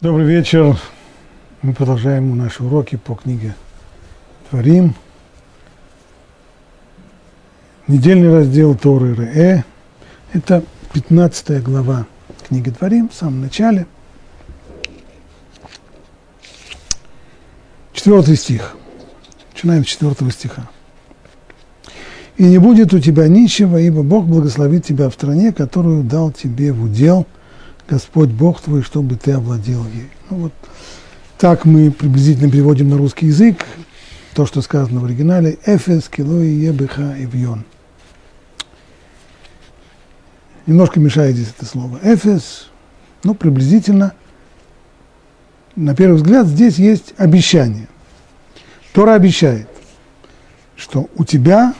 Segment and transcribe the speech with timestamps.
[0.00, 0.78] Добрый вечер.
[1.60, 3.54] Мы продолжаем наши уроки по книге
[4.48, 4.94] Творим.
[7.86, 9.62] Недельный раздел Торы Ре.
[10.32, 12.06] Это 15 глава
[12.48, 13.86] книги Творим в самом начале.
[17.92, 18.76] Четвертый стих.
[19.52, 20.70] Начинаем с четвертого стиха.
[22.38, 26.72] «И не будет у тебя ничего, ибо Бог благословит тебя в стране, которую дал тебе
[26.72, 27.26] в удел–
[27.90, 30.08] Господь Бог твой, чтобы ты овладел ей.
[30.30, 30.52] Ну вот
[31.38, 33.66] так мы приблизительно переводим на русский язык
[34.34, 37.64] то, что сказано в оригинале «Эфес килой ебеха ивьон».
[40.66, 41.98] Немножко мешает здесь это слово.
[42.04, 42.68] «Эфес»,
[43.24, 44.12] ну, приблизительно,
[45.74, 47.88] на первый взгляд, здесь есть обещание.
[48.92, 49.68] Тора обещает,
[50.76, 51.74] что у тебя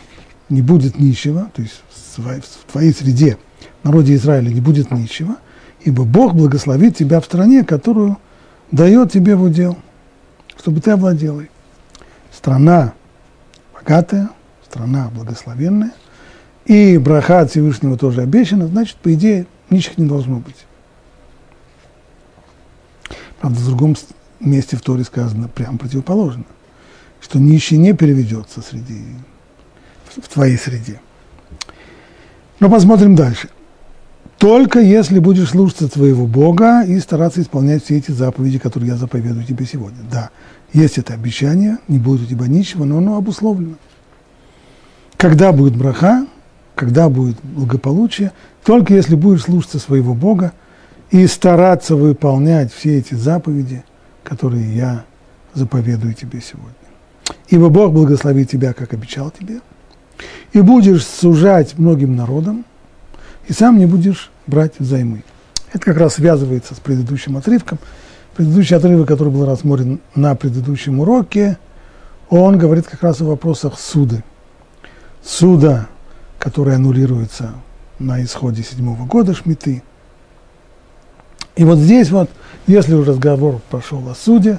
[0.49, 1.83] не будет нищего, то есть
[2.17, 3.39] в твоей среде,
[3.83, 5.37] в народе Израиля не будет нищего–
[5.85, 8.19] ибо Бог благословит тебя в стране, которую
[8.71, 9.79] дает тебе в удел,
[10.59, 11.51] чтобы ты овладел ей.
[12.33, 12.95] Страна
[13.75, 14.31] богатая,
[14.69, 15.93] страна благословенная,
[16.67, 20.67] и браха от Всевышнего тоже обещана, значит, по идее, ничего не должно быть.
[23.41, 23.97] Правда, в другом
[24.39, 26.45] месте в Торе сказано прямо противоположно,
[27.21, 29.03] что нищий не переведется среди,
[30.15, 31.01] в твоей среде.
[32.61, 33.49] Но посмотрим дальше–
[34.41, 39.45] только если будешь слушаться твоего Бога и стараться исполнять все эти заповеди, которые я заповедую
[39.45, 39.99] тебе сегодня.
[40.11, 40.31] Да,
[40.73, 43.75] есть это обещание, не будет у тебя ничего, но оно обусловлено.
[45.19, 46.27] Когда будет браха,
[46.75, 48.33] когда будет благополучие,
[48.65, 50.55] только если будешь слушаться своего Бога
[51.11, 53.85] и стараться выполнять все эти заповеди,
[54.25, 55.05] которые я
[55.53, 56.73] заповедую тебе сегодня.
[57.49, 59.61] Ибо Бог благословит тебя, как обещал тебе,
[60.55, 62.65] и будешь сужать многим народам,
[63.49, 65.25] и сам не будешь брать взаймы.
[65.73, 67.79] Это как раз связывается с предыдущим отрывком.
[68.37, 71.59] Предыдущий отрывок, который был рассмотрен на предыдущем уроке,
[72.29, 74.23] он говорит как раз о вопросах суды.
[75.23, 75.89] Суда,
[76.39, 77.53] которая аннулируется
[77.99, 79.83] на исходе седьмого года Шмиты.
[81.57, 82.31] И вот здесь вот,
[82.67, 84.59] если уже разговор прошел о суде,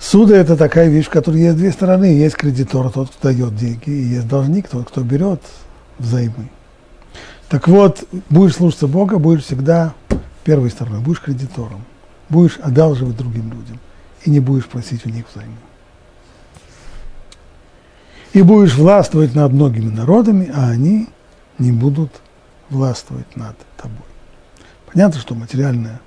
[0.00, 2.06] суда– это такая вещь, в которой есть две стороны.
[2.06, 5.40] Есть кредитор, тот, кто дает деньги, и есть должник, тот, кто берет
[5.98, 6.50] взаймы.
[7.52, 9.92] Так вот, будешь слушаться Бога, будешь всегда
[10.42, 11.84] первой стороной, будешь кредитором,
[12.30, 13.78] будешь одалживать другим людям
[14.24, 15.58] и не будешь просить у них взаймы.
[18.32, 21.10] И будешь властвовать над многими народами, а они
[21.58, 22.22] не будут
[22.70, 23.98] властвовать над тобой.
[24.90, 26.00] Понятно, что материальное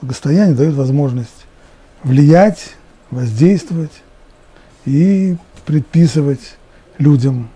[0.00, 1.46] благостояние дает возможность
[2.04, 2.74] влиять,
[3.10, 4.02] воздействовать
[4.84, 6.58] и предписывать
[6.98, 7.48] людям,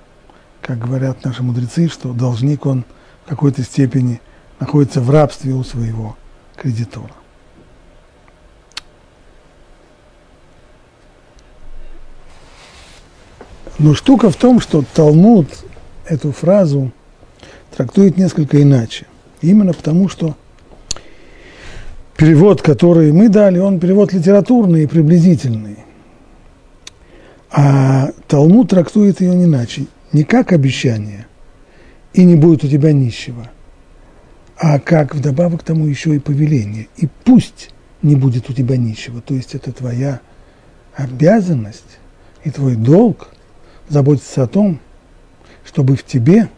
[0.60, 2.84] как говорят наши мудрецы, что должник он–
[3.30, 4.20] какой-то степени
[4.58, 6.16] находится в рабстве у своего
[6.56, 7.12] кредитора.
[13.78, 15.46] Но штука в том, что Талмуд
[16.06, 16.91] эту фразу
[17.74, 19.06] трактует несколько иначе.
[19.42, 20.36] Именно потому, что
[22.16, 25.78] перевод, который мы дали, он перевод литературный и приблизительный.
[27.52, 29.86] А Талмуд трактует ее иначе.
[30.12, 31.28] Не как обещание,
[32.12, 33.50] и не будет у тебя нищего.
[34.56, 36.88] А как вдобавок к тому еще и повеление.
[36.97, 37.71] И пусть
[38.03, 39.21] не будет у тебя нищего.
[39.21, 40.21] То есть это твоя
[40.94, 41.98] обязанность
[42.44, 43.28] и твой долг
[43.88, 44.81] заботиться о том,
[45.65, 46.48] чтобы в тебе,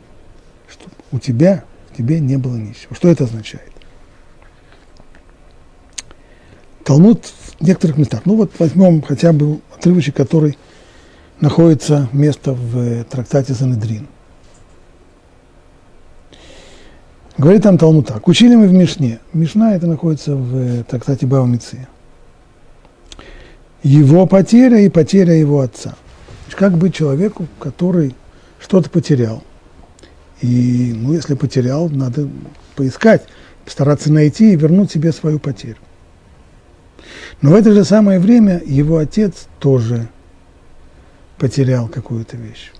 [0.68, 2.94] чтобы у тебя, в тебе не было нищего.
[2.94, 3.70] Что это означает?
[6.84, 8.22] Талмуд в некоторых местах.
[8.24, 10.58] Ну вот возьмем хотя бы отрывочек, который
[11.40, 14.08] находится место в трактате Санедрин.
[17.38, 18.28] Говорит там Талмуд так.
[18.28, 19.18] Учили мы в Мишне.
[19.32, 21.88] Мишна это находится в э, трактате Баумицы.
[23.82, 25.94] Его потеря и потеря его отца.
[26.50, 28.14] Как быть человеку, который
[28.60, 29.42] что-то потерял?
[30.42, 32.28] И, ну, если потерял, надо
[32.76, 33.24] поискать,
[33.64, 35.78] постараться найти и вернуть себе свою потерю.
[37.40, 40.08] Но в это же самое время его отец тоже
[41.38, 42.72] потерял какую-то вещь.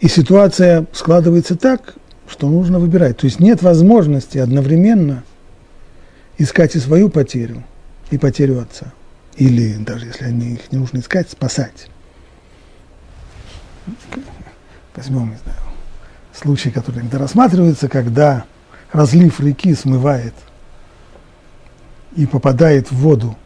[0.00, 1.94] И ситуация складывается так,
[2.30, 3.18] что нужно выбирать.
[3.18, 5.24] То есть нет возможности одновременно
[6.38, 7.64] искать и свою потерю,
[8.10, 8.92] и потерю отца.
[9.36, 11.88] Или даже если они, их не нужно искать, спасать.
[14.94, 15.58] Возьмем, не знаю,
[16.32, 18.44] случай, который иногда рассматривается, когда
[18.92, 20.34] разлив реки смывает
[22.14, 23.36] и попадает в воду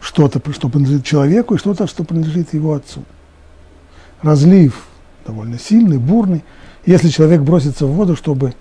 [0.00, 3.04] что-то, что принадлежит человеку, и что-то, что принадлежит его отцу.
[4.22, 4.86] Разлив
[5.26, 6.44] довольно сильный, бурный–
[6.86, 8.54] если человек бросится в воду, чтобы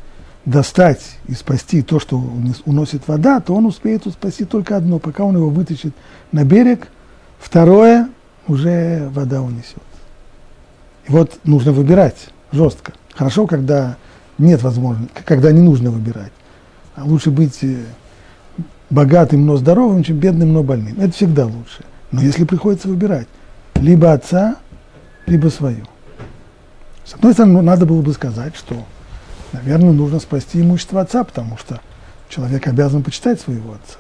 [0.46, 2.22] достать и спасти то, что
[2.66, 5.94] уносит вода, то он успеет спасти только одно, пока он его вытащит
[6.32, 6.88] на берег,
[7.40, 8.10] второе
[8.48, 9.82] уже вода унесет.
[11.08, 12.94] И вот нужно выбирать жестко.
[13.14, 13.98] Хорошо, когда
[14.38, 16.32] нет возможности, когда не нужно выбирать.
[16.96, 17.78] А лучше быть э,
[18.90, 21.00] богатым, но здоровым, чем бедным, но больным.
[21.00, 21.84] Это всегда лучше.
[22.12, 23.28] Но если приходится выбирать,
[23.76, 24.58] либо отца,
[25.26, 25.86] либо свою.
[27.06, 28.84] С одной стороны, ну, надо было бы сказать, что,
[29.54, 31.80] наверное, нужно спасти имущество отца, потому что
[32.30, 34.00] человек обязан почитать своего отца.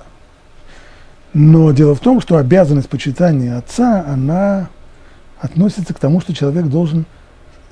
[1.33, 4.69] Но дело в том, что обязанность почитания отца, она
[5.39, 7.05] относится к тому, что человек должен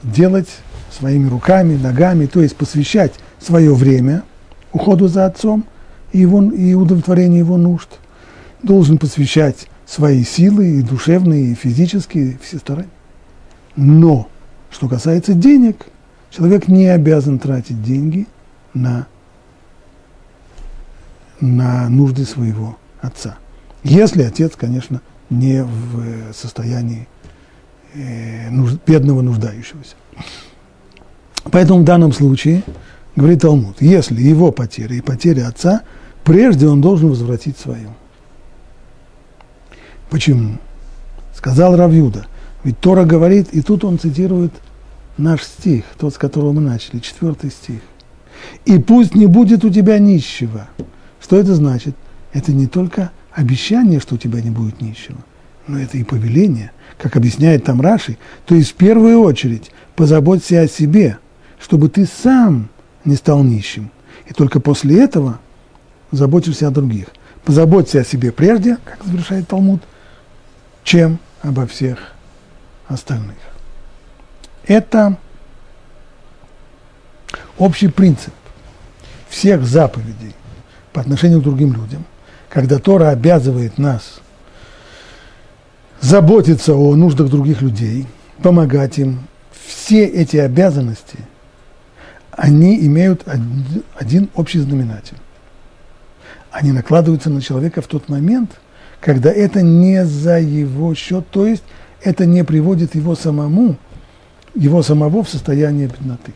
[0.03, 0.49] делать
[0.91, 4.23] своими руками, ногами, то есть посвящать свое время
[4.71, 5.65] уходу за отцом
[6.11, 7.89] и, его, и удовлетворению его нужд,
[8.61, 12.87] должен посвящать свои силы и душевные, и физические, все стороны.
[13.75, 14.27] Но,
[14.73, 15.85] что касается денег,
[16.31, 18.27] человек не обязан тратить деньги
[18.73, 19.07] на,
[21.39, 23.37] на нужды своего отца.
[23.83, 27.07] Если отец, конечно, не в состоянии
[27.93, 29.95] э, нужд, бедного нуждающегося.
[31.51, 32.63] Поэтому в данном случае,
[33.15, 35.83] говорит Талмуд, если его потеря и потеря отца,
[36.23, 37.89] прежде он должен возвратить свое.
[40.09, 40.57] Почему?
[41.35, 42.25] Сказал Равьюда.
[42.63, 44.53] Ведь Тора говорит, и тут он цитирует
[45.17, 47.81] наш стих, тот, с которого мы начали, четвертый стих.
[48.65, 50.67] «И пусть не будет у тебя нищего».
[51.21, 51.95] Что это значит?
[52.33, 55.17] Это не только обещание, что у тебя не будет нищего,
[55.67, 58.17] но это и повеление, как объясняет там Раши.
[58.45, 61.17] То есть в первую очередь позаботься о себе,
[61.61, 62.69] чтобы ты сам
[63.05, 63.89] не стал нищим.
[64.27, 65.39] И только после этого
[66.11, 67.07] заботишься о других.
[67.45, 69.81] Позаботься о себе прежде, как завершает Талмуд,
[70.83, 72.13] чем обо всех
[72.93, 73.37] остальных.
[74.65, 75.17] Это
[77.57, 78.33] общий принцип
[79.29, 80.35] всех заповедей
[80.91, 82.05] по отношению к другим людям,
[82.49, 84.21] когда Тора обязывает нас
[85.99, 88.05] заботиться о нуждах других людей,
[88.41, 89.27] помогать им,
[89.65, 91.17] все эти обязанности,
[92.31, 93.25] они имеют
[93.95, 95.17] один общий знаменатель.
[96.51, 98.51] Они накладываются на человека в тот момент,
[98.99, 101.63] когда это не за его счет, то есть
[102.03, 103.77] это не приводит его самому,
[104.55, 106.33] его самого в состояние бедноты.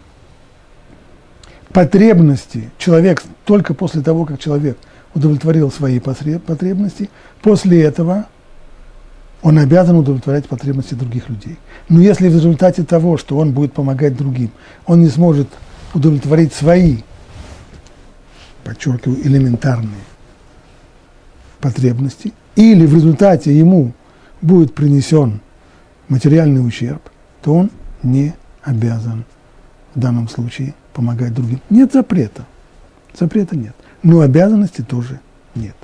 [1.72, 4.78] Потребности человек только после того, как человек
[5.14, 7.10] удовлетворил свои потребности,
[7.42, 8.26] после этого
[9.42, 11.58] он обязан удовлетворять потребности других людей.
[11.90, 14.50] Но если в результате того, что он будет помогать другим,
[14.86, 15.48] он не сможет
[15.94, 16.98] удовлетворить свои,
[18.64, 19.92] подчеркиваю, элементарные
[21.60, 23.94] потребности, или в результате ему
[24.42, 25.42] будет принесен
[26.08, 27.02] материальный ущерб,
[27.42, 27.72] то он
[28.04, 28.34] не
[28.64, 29.26] обязан
[29.96, 31.62] в данном случае помогать другим.
[31.70, 32.46] Нет запрета.
[33.14, 33.76] Запрета нет.
[34.04, 35.20] Но обязанности тоже
[35.56, 35.76] нет.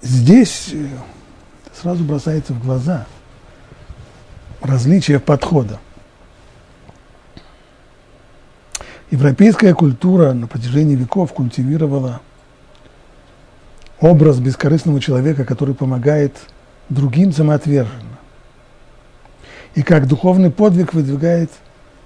[0.00, 0.88] Здесь э,
[1.72, 3.06] сразу бросается в глаза
[4.60, 5.78] различие подхода.
[9.12, 12.20] Европейская культура на протяжении веков культивировала
[14.02, 16.36] образ бескорыстного человека, который помогает
[16.88, 18.18] другим самоотверженно.
[19.74, 21.50] И как духовный подвиг выдвигает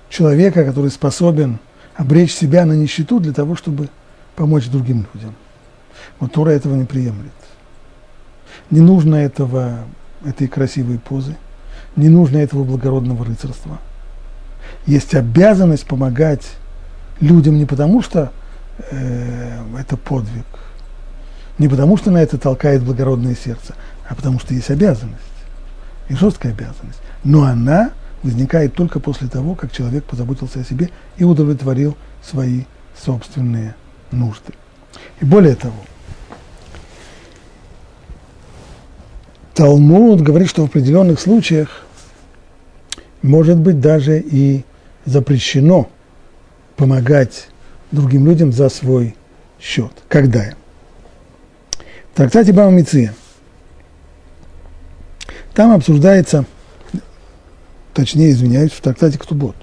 [0.09, 1.59] человека, который способен
[1.97, 3.89] обречь себя на нищету для того, чтобы
[4.37, 5.35] помочь другим людям.
[6.21, 7.33] Вот Тура этого не приемлет.
[8.71, 9.79] Не нужно этого,
[10.25, 11.35] этой красивой позы,
[11.97, 13.79] не нужно этого благородного рыцарства.
[14.87, 16.47] Есть обязанность помогать
[17.21, 18.33] людям не потому, что
[18.91, 20.45] э, это подвиг,
[21.59, 23.75] не потому, что на это толкает благородное сердце,
[24.09, 25.23] а потому что есть обязанность,
[26.09, 27.01] и жесткая обязанность.
[27.25, 27.91] Но она
[28.23, 32.63] возникает только после того, как человек позаботился о себе и удовлетворил свои
[32.99, 33.75] собственные
[34.11, 34.53] нужды.
[35.21, 35.77] И более того,
[39.55, 41.87] Талмуд говорит, что в определенных случаях
[43.23, 44.65] может быть даже и
[45.07, 45.89] запрещено
[46.77, 47.49] помогать
[47.91, 49.17] другим людям за свой
[49.59, 49.93] счет.
[50.09, 50.55] Когда?
[52.17, 52.83] Трактате Бама
[55.53, 56.47] Там обсуждается,
[57.93, 59.55] точнее, извиняюсь, в трактате Ктубот.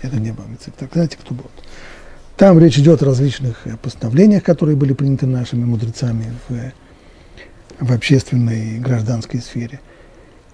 [0.00, 1.50] Это не Бама в трактате Ктубот.
[2.36, 6.72] Там речь идет о различных постановлениях, которые были приняты нашими мудрецами в,
[7.80, 9.80] в общественной и гражданской сфере.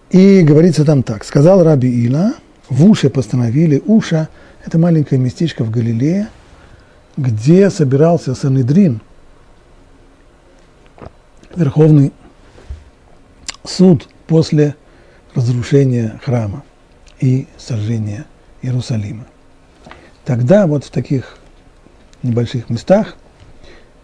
[0.08, 1.24] И говорится там так.
[1.24, 2.36] Сказал Раби Ила,
[2.70, 4.30] в Уше постановили, Уша–
[4.64, 6.28] это маленькое местечко в Галилее,
[7.18, 9.02] где собирался Санедрин,
[11.56, 12.12] Верховный
[13.64, 14.76] суд после
[15.34, 16.64] разрушения храма
[17.20, 18.26] и сожжения
[18.62, 19.26] Иерусалима.
[20.24, 21.38] Тогда вот в таких
[22.22, 23.16] небольших местах,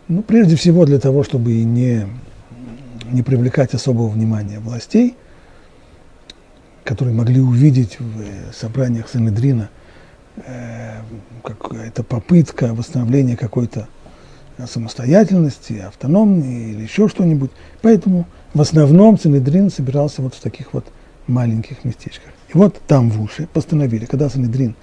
[0.08, 2.06] ну, прежде всего для того, чтобы не,
[3.10, 5.16] не привлекать особого внимания властей,
[6.84, 9.70] которые могли увидеть в собраниях Санедрина
[10.36, 11.00] э,
[11.42, 13.88] какая-то попытка восстановления какой-то
[14.66, 17.50] самостоятельности, автономии или еще что-нибудь.
[17.82, 20.86] Поэтому в основном Санедрин собирался вот в таких вот
[21.26, 22.32] маленьких местечках.
[22.52, 24.76] И вот там в уши постановили, когда Санедрин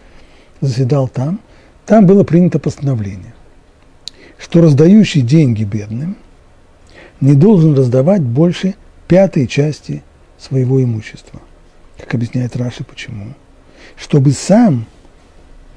[0.60, 1.40] заседал там,
[1.86, 3.34] там было принято постановление,
[4.38, 6.18] что раздающий деньги бедным
[7.20, 8.76] не должен раздавать больше
[9.08, 10.04] пятой части
[10.38, 11.42] своего имущества.
[11.98, 13.34] Как объясняет Раши, почему?
[13.96, 14.86] Чтобы сам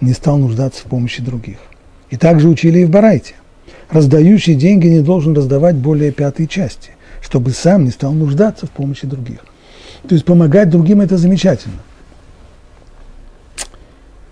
[0.01, 1.59] не стал нуждаться в помощи других.
[2.11, 3.35] И также учили и в Барайте.
[3.95, 6.91] Раздающий деньги не должен раздавать более пятой части,
[7.23, 9.39] чтобы сам не стал нуждаться в помощи других.
[10.09, 11.79] То есть помогать другим– это замечательно.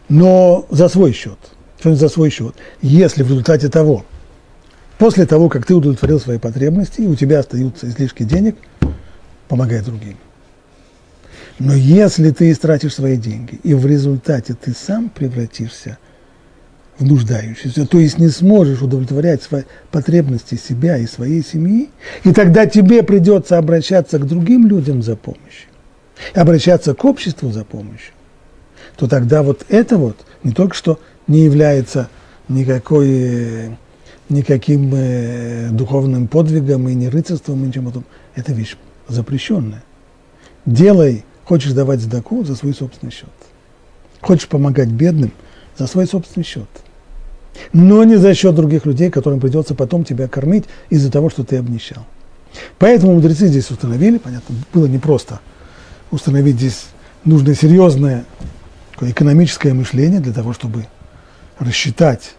[0.09, 1.39] Но за свой счет.
[1.85, 2.57] За свой счет.
[2.81, 4.05] Если в результате того,
[4.99, 8.57] после того, как ты удовлетворил свои потребности, и у тебя остаются излишки денег,
[9.47, 10.17] помогай другим.
[11.61, 15.99] Но если ты истратишь свои деньги, и в результате ты сам превратишься
[17.03, 21.91] в нуждающийся, то есть не сможешь удовлетворять свои потребности себя и своей семьи,
[22.25, 25.69] и тогда тебе придется обращаться к другим людям за помощью,
[26.35, 28.13] обращаться к обществу за помощью,
[28.97, 32.09] то тогда вот это вот не только что не является
[32.49, 33.77] никакой,
[34.29, 38.05] никаким э, духовным подвигом и не рыцарством, и ничем потом.
[38.35, 38.77] Это вещь
[39.09, 39.83] запрещенная.
[40.65, 43.29] Делай, хочешь давать сдаку за свой собственный счет.
[44.21, 45.33] Хочешь помогать бедным
[45.77, 46.69] за свой собственный счет.
[47.73, 51.57] Но не за счет других людей, которым придется потом тебя кормить из-за того, что ты
[51.57, 52.05] обнищал.
[52.79, 55.41] Поэтому мудрецы здесь установили, понятно, было непросто
[56.11, 56.87] установить здесь
[57.25, 58.25] нужное серьезное
[59.01, 60.87] экономическое мышление для того, чтобы
[61.59, 62.35] рассчитать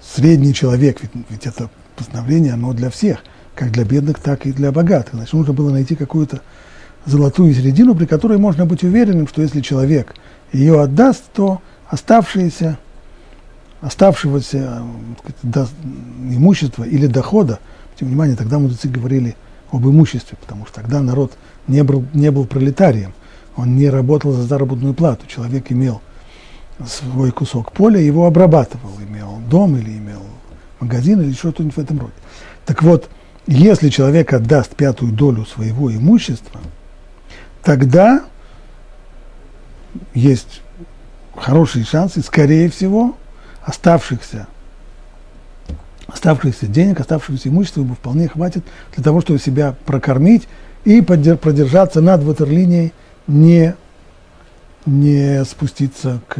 [0.00, 3.24] средний человек, ведь, ведь это постановление, оно для всех,
[3.54, 5.14] как для бедных, так и для богатых.
[5.14, 6.40] Значит, нужно было найти какую-то
[7.04, 10.14] золотую середину, при которой можно быть уверенным, что если человек
[10.52, 12.78] ее отдаст, то оставшиеся,
[13.80, 14.82] оставшегося
[15.40, 15.70] сказать,
[16.30, 17.58] имущества или дохода,
[17.98, 19.36] тем внимание, тогда мудрецы говорили
[19.72, 21.32] об имуществе, потому что тогда народ
[21.66, 23.12] не был, не был пролетарием,
[23.56, 25.26] он не работал за заработную плату.
[25.26, 26.00] Человек имел
[26.86, 30.22] свой кусок поля, его обрабатывал, имел дом или имел
[30.80, 32.12] магазин или что-то в этом роде.
[32.64, 33.08] Так вот,
[33.46, 36.60] если человек отдаст пятую долю своего имущества,
[37.62, 38.24] тогда
[40.14, 40.62] есть
[41.36, 43.16] хорошие шансы, скорее всего,
[43.62, 44.46] оставшихся,
[46.06, 48.64] оставшихся денег, оставшихся имущества ему вполне хватит
[48.94, 50.48] для того, чтобы себя прокормить
[50.84, 52.92] и продержаться над ватерлинией
[53.26, 53.74] не,
[54.86, 56.38] не спуститься к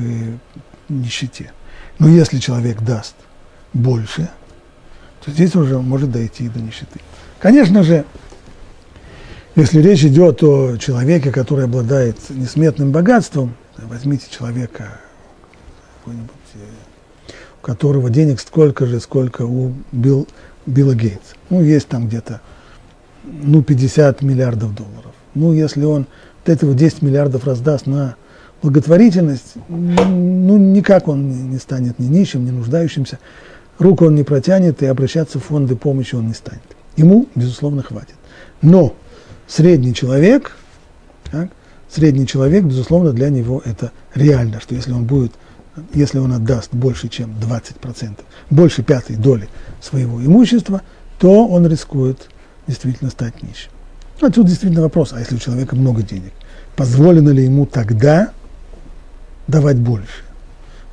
[0.88, 1.52] нищете.
[1.98, 3.14] Но если человек даст
[3.72, 4.28] больше,
[5.24, 7.00] то здесь уже может дойти до нищеты.
[7.38, 8.04] Конечно же,
[9.56, 15.00] если речь идет о человеке, который обладает несметным богатством, возьмите человека,
[16.06, 16.10] э,
[17.62, 20.26] которого денег столько же, сколько у Билл,
[20.66, 21.34] Билла Гейтса.
[21.48, 22.40] Ну, есть там где-то,
[23.24, 25.12] ну, 50 миллиардов долларов.
[25.34, 26.06] Ну, если он
[26.42, 28.16] от этого 10 миллиардов раздаст на
[28.62, 33.18] благотворительность, ну, никак он не станет ни нищим, ни нуждающимся.
[33.78, 36.62] Руку он не протянет, и обращаться в фонды помощи он не станет.
[36.96, 38.16] Ему, безусловно, хватит.
[38.60, 38.94] Но
[39.46, 40.56] средний человек,
[41.30, 41.50] так,
[41.88, 45.32] средний человек, безусловно, для него это реально, что если он будет,
[45.94, 48.18] если он отдаст больше, чем 20%,
[48.50, 49.48] больше пятой доли
[49.80, 50.82] своего имущества,
[51.18, 52.28] то он рискует
[52.66, 53.70] действительно стать нищим.
[54.20, 56.32] Отсюда действительно вопрос, а если у человека много денег,
[56.76, 58.30] позволено ли ему тогда
[59.46, 60.24] давать больше?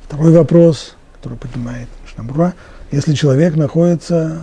[0.04, 2.54] Второй вопрос, который поднимает Шнабруа,
[2.90, 4.40] если человек находится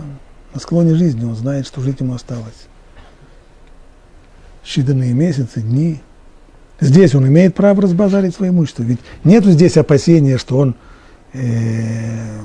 [0.54, 2.66] на склоне жизни, он знает, что жить ему осталось
[4.66, 6.00] считанные месяцы, дни.
[6.80, 8.82] Здесь он имеет право разбазарить свое имущество.
[8.82, 10.74] Ведь нету здесь опасения, что он
[11.32, 12.38] э,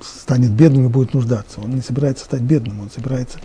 [0.00, 1.60] станет бедным и будет нуждаться.
[1.60, 3.38] Он не собирается стать бедным, он собирается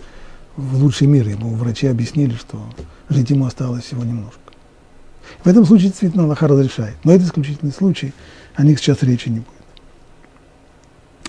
[0.56, 1.26] в лучший мир.
[1.28, 2.62] Ему врачи объяснили, что
[3.08, 4.38] жить ему осталось всего немножко.
[5.42, 6.94] В этом случае действительно Аллаха разрешает.
[7.04, 8.12] Но это исключительный случай,
[8.54, 9.48] о них сейчас речи не будет.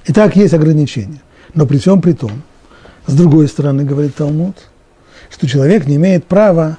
[0.08, 1.22] Итак, есть ограничения.
[1.53, 2.44] Но при всем при том,
[3.08, 4.56] с другой стороны, говорит Талмуд,
[5.30, 6.77] что человек не имеет права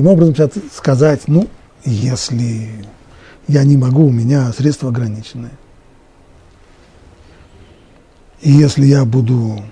[0.00, 1.46] таким образом сказать, ну,
[1.84, 2.86] если
[3.48, 5.50] я не могу, у меня средства ограниченные,
[8.40, 9.62] и если я буду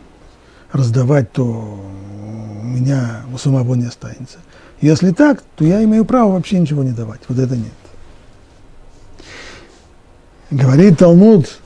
[0.71, 4.39] раздавать, то у меня у самого не останется.
[4.83, 7.21] Если так, то я имею право вообще ничего не давать.
[7.29, 7.73] Вот это нет.
[10.51, 11.59] Говорит Талмуд,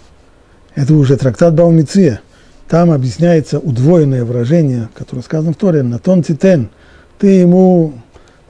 [0.76, 2.20] это уже трактат Баумиция,
[2.68, 6.70] там объясняется удвоенное выражение, которое сказано в Торе, на тон титен,
[7.18, 7.94] ты ему,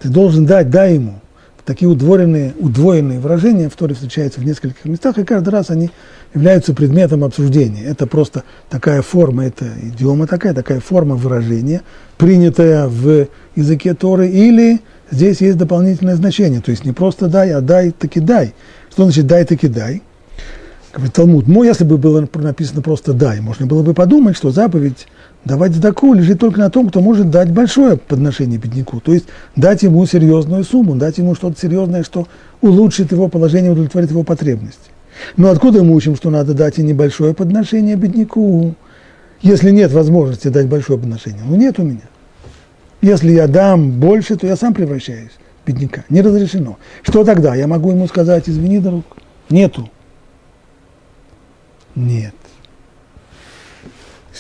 [0.03, 1.21] ты должен дать, дай ему.
[1.65, 5.91] Такие удвоенные, удвоенные выражения в Торе встречаются в нескольких местах, и каждый раз они
[6.35, 7.85] являются предметом обсуждения.
[7.85, 11.83] Это просто такая форма, это идиома такая, такая форма выражения,
[12.19, 14.81] принятая в языке Торы, или
[15.13, 18.55] здесь есть дополнительное значение, то есть не просто дай, а дай, таки дай.
[18.91, 20.03] Что значит дай, таки дай?
[20.93, 25.07] Говорит Талмуд, ну, если бы было написано просто «дай», можно было бы подумать, что заповедь
[25.45, 29.83] давать сдаку лежит только на том, кто может дать большое подношение бедняку, то есть дать
[29.83, 32.29] ему серьезную сумму, дать ему что-то серьезное, что
[32.61, 34.91] улучшит его положение, удовлетворит его потребности.
[35.37, 38.75] Но откуда мы учим, что надо дать и небольшое подношение бедняку,
[39.41, 41.43] если нет возможности дать большое подношение?
[41.45, 42.09] Ну, нет у меня.
[43.01, 45.33] Если я дам больше, то я сам превращаюсь
[45.63, 46.05] в бедняка.
[46.09, 46.79] Не разрешено.
[47.03, 47.55] Что тогда?
[47.55, 49.05] Я могу ему сказать, извини, друг,
[49.51, 49.91] нету.
[51.95, 52.35] Нет.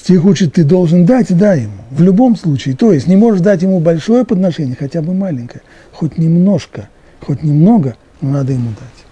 [0.02, 1.78] Стих учит, ты должен дать, дай ему.
[1.92, 2.74] В любом случае.
[2.74, 6.88] То есть не можешь дать ему большое подношение, хотя бы маленькое, хоть немножко,
[7.20, 9.04] хоть немного, но надо ему дать.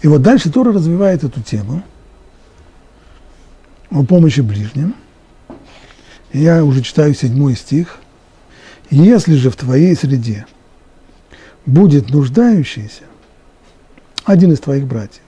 [0.00, 1.82] И вот дальше Тора развивает эту тему
[3.90, 4.94] о помощи ближним.
[6.32, 7.98] Я уже читаю седьмой стих.
[8.88, 10.46] Если же в твоей среде
[11.66, 13.02] будет нуждающийся,
[14.24, 15.20] один из твоих братьев,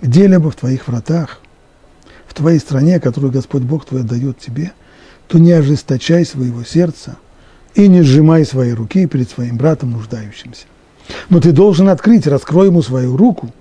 [0.00, 1.40] где-либо в твоих вратах,
[2.26, 4.72] в твоей стране, которую Господь Бог твой дает тебе,
[5.26, 7.16] то не ожесточай своего сердца
[7.74, 10.66] и не сжимай свои руки перед своим братом нуждающимся.
[11.28, 13.52] Но ты должен открыть, раскрой ему свою руку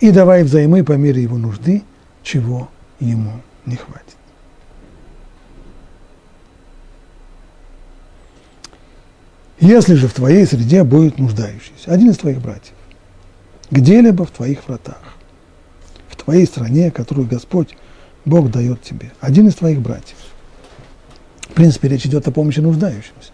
[0.00, 1.82] и давай взаймы по мере его нужды,
[2.22, 2.68] чего
[3.00, 3.32] ему
[3.66, 4.02] не хватит.
[9.60, 12.74] Если же в твоей среде будет нуждающийся, один из твоих братьев,
[13.70, 15.13] где-либо в твоих вратах,
[16.24, 17.76] твоей стране, которую Господь,
[18.24, 19.12] Бог дает тебе.
[19.20, 20.16] Один из твоих братьев.
[21.42, 23.32] В принципе, речь идет о помощи нуждающимся.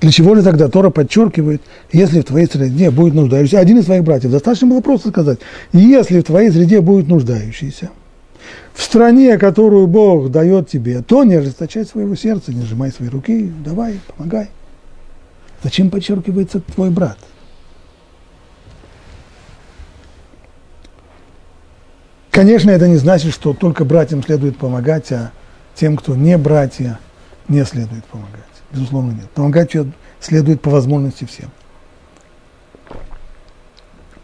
[0.00, 4.04] Для чего же тогда Тора подчеркивает, если в твоей среде будет нуждающийся, один из твоих
[4.04, 5.38] братьев, достаточно было просто сказать,
[5.72, 7.90] если в твоей среде будет нуждающийся,
[8.74, 13.50] в стране, которую Бог дает тебе, то не ожесточай своего сердца, не сжимай свои руки,
[13.64, 14.48] давай, помогай.
[15.62, 17.18] Зачем подчеркивается твой брат?
[22.36, 25.32] Конечно, это не значит, что только братьям следует помогать, а
[25.74, 26.98] тем, кто не братья,
[27.48, 28.42] не следует помогать.
[28.70, 29.30] Безусловно, нет.
[29.30, 29.72] Помогать
[30.20, 31.50] следует по возможности всем.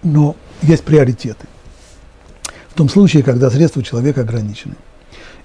[0.02, 1.46] Но есть приоритеты.
[2.68, 4.74] В том случае, когда средства человека ограничены,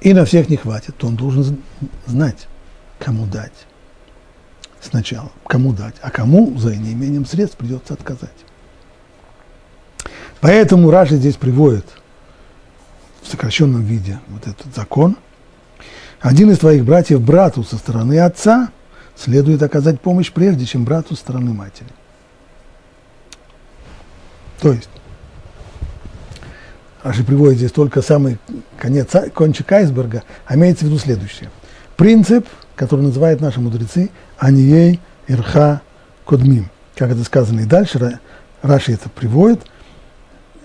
[0.01, 1.61] и на всех не хватит, то он должен
[2.05, 2.49] знать,
[2.99, 3.65] кому дать
[4.81, 8.29] сначала, кому дать, а кому за неимением средств придется отказать.
[10.41, 11.85] Поэтому Раши здесь приводит–
[13.27, 15.17] в сокращенном виде вот этот закон,
[16.19, 18.69] один из твоих братьев брату со стороны отца
[19.15, 21.89] следует оказать помощь прежде, чем брату со стороны матери.
[24.61, 24.89] То есть,
[27.03, 28.39] Раши приводит здесь только самый
[28.79, 31.51] конец, кончик айсберга, а имеется в виду следующее.
[31.95, 34.09] Принцип, который называют наши мудрецы,
[34.39, 35.81] анией ирха
[36.25, 36.69] кодмим.
[36.95, 38.19] Как это сказано и дальше,
[38.61, 39.61] Раши это приводит–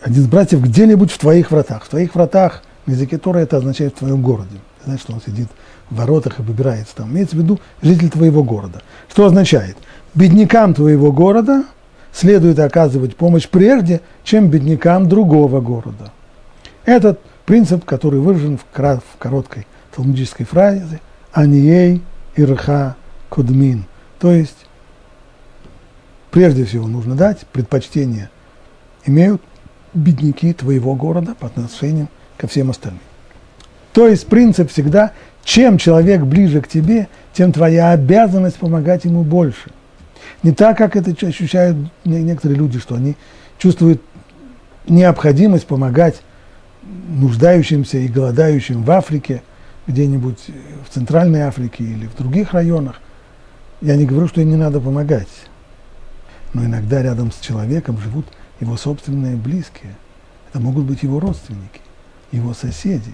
[0.03, 1.85] один из братьев где-нибудь в твоих вратах.
[1.85, 4.59] В твоих вратах в языке Тора это означает в твоем городе.
[4.85, 5.49] Знаешь, что он сидит
[5.91, 7.11] в воротах и выбирается там.
[7.13, 8.83] Имеется в виду житель твоего города.
[9.09, 9.77] Что означает?
[10.15, 11.65] Беднякам твоего города
[12.13, 16.13] следует оказывать помощь прежде, чем беднякам другого города.
[16.85, 21.01] Этот принцип, который выражен в, в короткой талмудической фразе
[21.33, 22.03] «Анией
[22.35, 22.97] ирха
[23.29, 23.85] кудмин»,
[24.19, 24.67] то есть
[26.31, 28.31] прежде всего нужно дать предпочтение
[29.05, 29.43] имеют
[29.95, 33.01] бедняки твоего города по отношению ко всем остальным.
[33.93, 35.13] То есть принцип всегда,
[35.45, 39.71] чем человек ближе к тебе, тем твоя обязанность помогать ему больше.
[40.43, 43.17] Не так, как это ощущают некоторые люди, что они
[43.59, 44.03] чувствуют
[44.89, 46.23] необходимость помогать
[46.83, 49.43] нуждающимся и голодающим в Африке,
[49.87, 50.39] где-нибудь
[50.89, 53.01] в Центральной Африке или в других районах.
[53.81, 55.29] Я не говорю, что им не надо помогать,
[56.55, 58.27] но иногда рядом с человеком живут
[58.63, 59.97] его собственные близкие.
[60.49, 61.81] Это могут быть его родственники,
[62.31, 63.13] его соседи.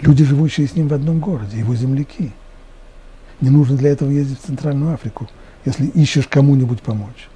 [0.00, 2.30] Люди, живущие с ним в одном городе, его земляки.
[3.40, 5.28] Не нужно для этого ездить в Центральную Африку,
[5.64, 7.28] если ищешь кому-нибудь помочь.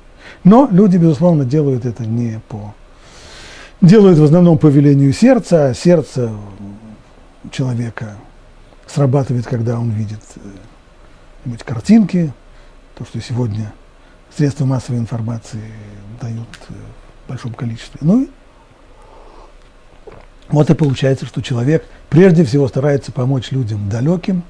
[0.44, 2.74] Но люди, безусловно, делают это не по,
[3.80, 6.32] делают в основном по велению сердца, а сердце
[7.50, 8.16] человека
[8.86, 10.22] срабатывает, когда он видит
[11.44, 12.32] э, картинки,
[12.96, 13.72] то, что сегодня
[14.34, 15.62] средства массовой информации
[16.20, 16.72] дают э,
[17.24, 17.98] в большом количестве.
[18.02, 18.28] Ну и
[20.48, 24.42] вот и получается, что человек прежде всего старается помочь людям далеким,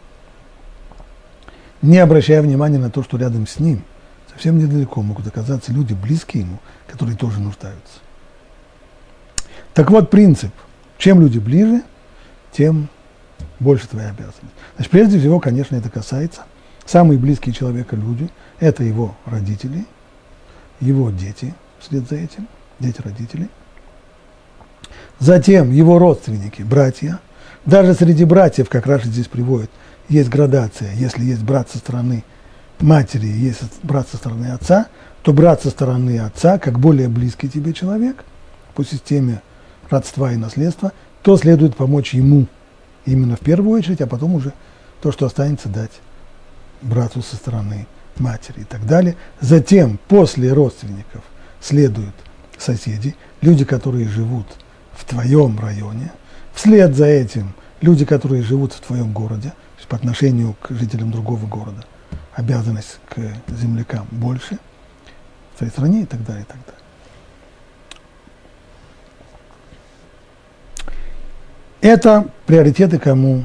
[1.83, 3.83] не обращая внимания на то, что рядом с ним,
[4.30, 8.00] совсем недалеко могут оказаться люди, близкие ему, которые тоже нуждаются.
[9.72, 10.52] Так вот принцип.
[10.98, 11.83] Чем люди ближе,
[12.52, 12.88] тем
[13.59, 14.40] больше твоя обязанность.
[14.76, 16.44] Значит, прежде всего, конечно, это касается
[16.87, 18.29] самые близкие человека люди.
[18.61, 19.87] Это его родители,
[20.81, 23.49] его дети вслед за этим, дети родителей.
[25.18, 27.20] Затем его родственники, братья.
[27.66, 29.70] Даже среди братьев, как Раша здесь приводит,
[30.09, 30.92] есть градация.
[30.94, 32.25] Если есть брат со стороны
[32.81, 34.88] матери, есть брат со стороны отца,
[35.23, 38.25] то брат со стороны отца, как более близкий тебе человек,
[38.75, 39.40] по системе
[39.88, 40.92] родства и наследства,
[41.23, 42.47] то следует помочь ему
[43.07, 44.53] именно в первую очередь, а потом уже
[45.01, 45.92] то, что останется, дать
[46.85, 49.16] брату со стороны матери и так далее.
[49.40, 51.23] Затем, после родственников,
[51.61, 52.14] следуют
[52.59, 54.47] соседи, люди, которые живут
[54.92, 56.12] в твоем районе.
[56.55, 61.11] Вслед за этим люди, которые живут в твоем городе, то есть по отношению к жителям
[61.11, 61.85] другого города,
[62.35, 63.18] обязанность к
[63.49, 64.59] землякам больше,
[65.55, 66.75] в твоей стране и так далее, и так далее.
[71.81, 73.44] Это приоритеты, кому,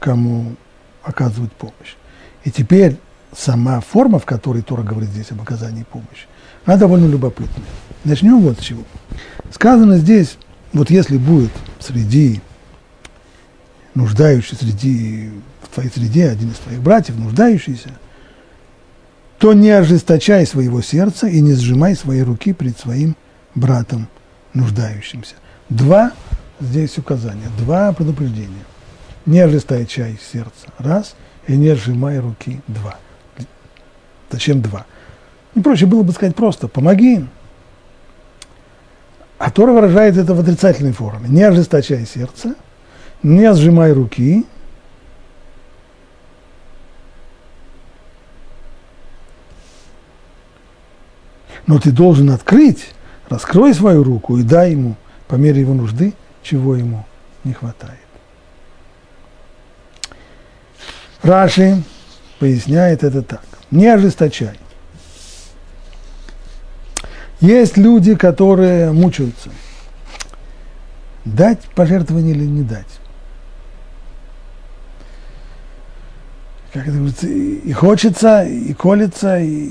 [0.00, 0.54] кому
[1.02, 1.96] оказывать помощь.
[2.44, 2.96] И теперь
[3.36, 6.26] сама форма, в которой Тора говорит здесь об оказании помощи,
[6.64, 7.66] она довольно любопытная.
[8.04, 8.82] Начнем вот с чего.
[9.52, 10.36] Сказано здесь,
[10.72, 12.40] вот если будет среди
[13.94, 15.30] нуждающихся, среди,
[15.62, 17.90] в твоей среде один из твоих братьев, нуждающийся,
[19.38, 23.16] то не ожесточай своего сердца и не сжимай свои руки перед своим
[23.54, 24.08] братом
[24.52, 25.34] нуждающимся.
[25.68, 26.12] Два
[26.60, 28.64] здесь указания, два предупреждения.
[29.26, 31.14] Не ожесточай сердце, раз,
[31.46, 32.96] и не сжимай руки, два.
[34.30, 34.86] Зачем два?
[35.54, 37.28] Не проще было бы сказать просто, помоги им.
[39.38, 41.28] А Тора выражает это в отрицательной форме.
[41.28, 42.54] Не ожесточай сердце,
[43.22, 44.46] не сжимай руки,
[51.66, 52.94] но ты должен открыть,
[53.28, 54.96] раскрой свою руку и дай ему
[55.28, 57.06] по мере его нужды чего ему
[57.42, 58.03] не хватает.
[61.24, 61.82] Раши
[62.38, 63.44] поясняет это так.
[63.70, 64.58] Не ожесточай.
[67.40, 69.50] Есть люди, которые мучаются.
[71.24, 72.86] Дать пожертвование или не дать?
[76.72, 79.70] Как это говорится, и хочется, и колется, и...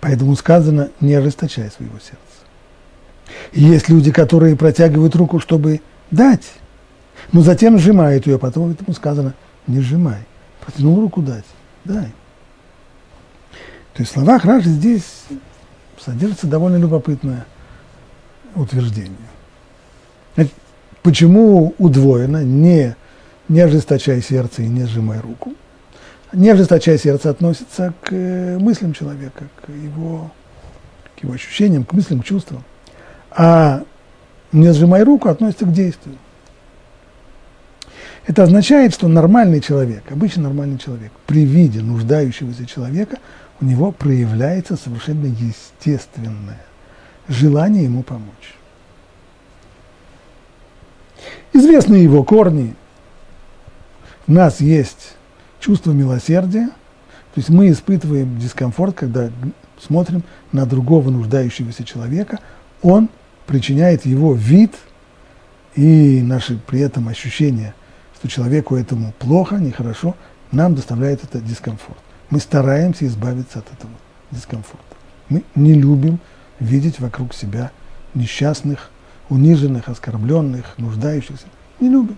[0.00, 2.18] Поэтому сказано, не ожесточай своего сердца.
[3.52, 5.80] И есть люди, которые протягивают руку, чтобы
[6.10, 6.44] дать,
[7.32, 9.34] но затем сжимают ее, потом этому сказано,
[9.66, 10.18] не сжимай.
[10.64, 11.44] Протянул руку дать,
[11.84, 12.12] дай.
[13.94, 15.24] То есть в словах Раши здесь
[15.98, 17.46] содержится довольно любопытное
[18.54, 19.16] утверждение.
[21.02, 22.96] Почему удвоено не,
[23.48, 25.54] не ожесточай сердце и не сжимай руку?
[26.32, 30.30] Не ожесточай сердце относится к мыслям человека, к его,
[31.18, 32.62] к его ощущениям, к мыслям, к чувствам
[33.30, 33.82] а
[34.52, 36.16] «не сжимай руку» относится к действию.
[38.28, 43.16] Это означает, что нормальный человек, обычно нормальный человек, при виде нуждающегося человека,
[43.58, 46.60] у него проявляется совершенно естественное
[47.26, 48.54] желание ему помочь.
[51.54, 52.74] Известны его корни.
[54.26, 55.16] У нас есть
[55.58, 59.30] чувство милосердия, то есть мы испытываем дискомфорт, когда
[59.80, 62.40] смотрим на другого нуждающегося человека,
[62.82, 63.08] он
[63.46, 64.74] причиняет его вид
[65.76, 67.74] и наши при этом ощущения,
[68.18, 70.16] что человеку этому плохо, нехорошо,
[70.50, 71.98] нам доставляет это дискомфорт.
[72.30, 73.92] Мы стараемся избавиться от этого
[74.32, 74.82] дискомфорта.
[75.28, 76.18] Мы не любим
[76.58, 77.70] видеть вокруг себя
[78.14, 78.90] несчастных,
[79.28, 81.46] униженных, оскорбленных, нуждающихся.
[81.78, 82.16] Не любим.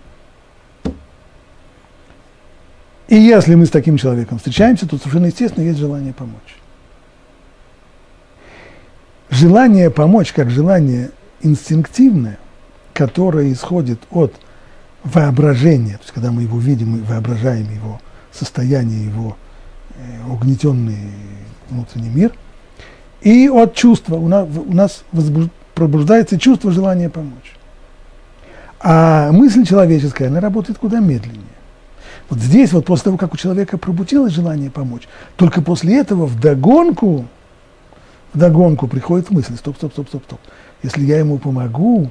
[3.08, 6.56] И если мы с таким человеком встречаемся, то совершенно естественно есть желание помочь.
[9.28, 11.10] Желание помочь, как желание
[11.42, 12.38] инстинктивное,
[12.94, 14.34] которое исходит от
[15.04, 18.00] воображения, то есть когда мы его видим, мы воображаем его
[18.32, 19.36] состояние, его
[19.96, 20.98] э, угнетенный
[21.68, 22.32] внутренний мир,
[23.20, 24.16] и от чувства.
[24.16, 25.04] У нас, у нас
[25.74, 27.54] пробуждается чувство желания помочь.
[28.80, 31.44] А мысль человеческая, она работает куда медленнее.
[32.30, 37.26] Вот здесь, вот после того, как у человека пробудилось желание помочь, только после этого вдогонку
[38.32, 40.40] вдогонку приходит мысль, стоп, стоп, стоп, стоп, стоп.
[40.82, 42.10] Если я ему помогу,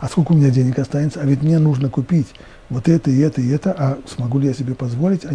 [0.00, 2.28] а сколько у меня денег останется, а ведь мне нужно купить
[2.70, 5.30] вот это и это и это, а смогу ли я себе позволить, а.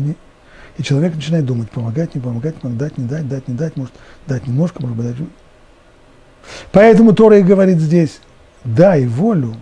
[0.78, 3.94] И человек начинает думать, помогать, не помогать, дать, не дать, дать, не дать, может,
[4.28, 5.28] дать немножко, может быть, дать...
[6.72, 8.20] Поэтому Тора и говорит здесь,
[8.66, 9.56] дай волю,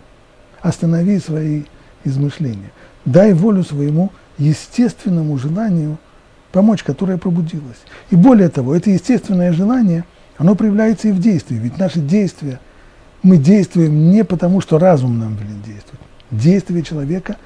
[0.62, 1.64] останови свои
[2.04, 2.72] измышления,
[3.06, 5.98] дай волю своему естественному желанию
[6.52, 7.82] помочь, которое пробудилось.
[8.10, 10.06] И более того, это естественное желание,
[10.38, 12.60] оно проявляется и в действии, ведь наши действия,
[13.24, 16.02] мы действуем не потому, что разум нам велит действовать.
[16.30, 17.38] Действие человека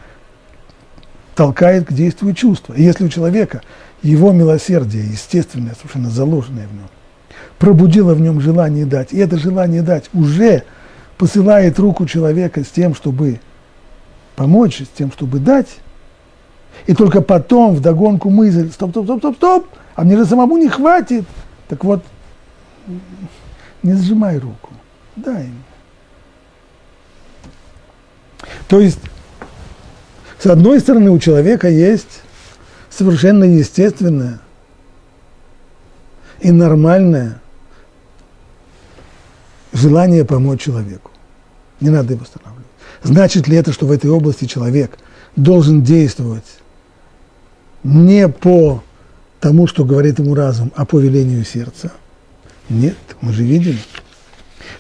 [1.35, 2.73] толкает к действию чувства.
[2.73, 3.61] И если у человека
[4.01, 6.89] его милосердие, естественное, совершенно заложенное в нем,
[7.59, 10.63] пробудило в нем желание дать, и это желание дать уже
[11.17, 13.39] посылает руку человека с тем, чтобы
[14.35, 15.77] помочь, с тем, чтобы дать,
[16.85, 20.57] и только потом в догонку мысль, стоп, стоп, стоп, стоп, стоп, а мне же самому
[20.57, 21.25] не хватит.
[21.67, 22.03] Так вот,
[23.83, 24.69] не сжимай руку,
[25.17, 25.63] дай ему.
[28.67, 28.99] То есть,
[30.39, 32.21] с одной стороны, у человека есть
[32.89, 34.39] совершенно естественное
[36.39, 37.41] и нормальное
[39.73, 41.11] желание помочь человеку.
[41.79, 42.65] Не надо его останавливать.
[43.03, 44.97] Значит ли это, что в этой области человек
[45.35, 46.59] должен действовать
[47.83, 48.83] не по
[49.39, 51.91] тому, что говорит ему разум, а по велению сердца?
[52.69, 53.79] Нет, мы же видели.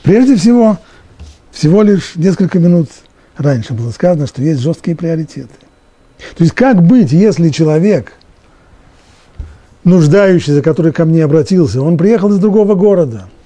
[0.03, 0.77] Прежде всего,
[1.51, 2.89] всего лишь несколько минут
[3.37, 5.49] раньше было сказано, что есть жесткие приоритеты.
[6.35, 8.13] То есть как быть, если человек,
[9.83, 13.29] нуждающийся, который ко мне обратился, он приехал из другого города–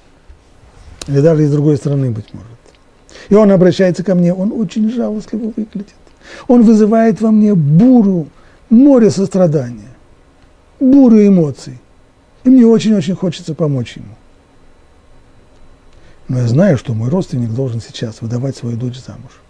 [1.08, 2.46] или даже из другой страны, быть может.
[3.28, 5.94] И он обращается ко мне, он очень жалостливо выглядит.
[6.48, 8.28] Он вызывает во мне бурю,
[8.70, 9.90] море сострадания,
[10.80, 11.78] бурю эмоций.
[12.44, 14.14] И мне очень-очень хочется помочь ему.
[16.28, 19.40] Но я знаю, что мой родственник должен сейчас выдавать свою дочь замуж.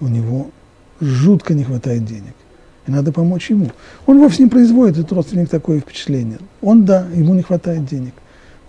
[0.00, 0.50] У него
[1.00, 2.34] жутко не хватает денег.
[2.86, 3.70] И надо помочь ему.
[4.06, 6.38] Он вовсе не производит, этот родственник, такое впечатление.
[6.62, 8.14] Он, да, ему не хватает денег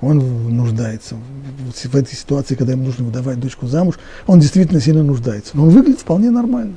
[0.01, 5.57] он нуждается в этой ситуации, когда ему нужно выдавать дочку замуж, он действительно сильно нуждается.
[5.57, 6.75] Но он выглядит вполне нормально.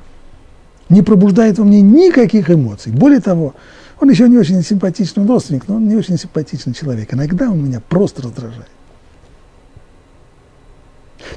[0.89, 2.93] Не пробуждает во мне никаких эмоций.
[2.93, 3.55] Более того,
[4.01, 7.15] он еще не очень симпатичный родственник, но он не очень симпатичный человек.
[7.15, 8.69] Иногда он меня просто раздражает.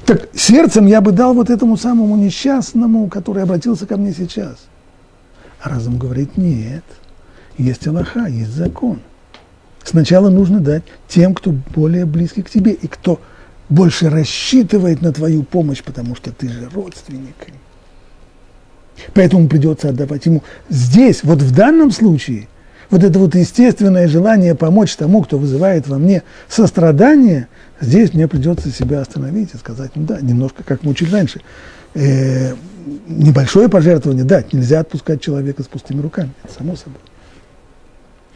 [0.04, 4.66] Так сердцем я бы дал вот этому самому несчастному, который обратился ко мне сейчас.
[5.60, 6.84] А разум говорит, нет,
[7.58, 9.00] есть Аллаха, есть закон–
[9.86, 13.20] Сначала нужно дать тем, кто более близкий к тебе и кто
[13.68, 17.36] больше рассчитывает на твою помощь, потому что ты же родственник.
[19.14, 20.42] Поэтому придется отдавать ему.
[20.68, 22.48] Здесь, вот в данном случае,
[22.90, 27.48] вот это вот естественное желание помочь тому, кто вызывает во мне сострадание,
[27.80, 31.40] здесь мне придется себя остановить и сказать, ну да, немножко, как мы учили раньше,
[31.94, 32.54] э,
[33.08, 37.00] небольшое пожертвование дать, нельзя отпускать человека с пустыми руками, это само собой.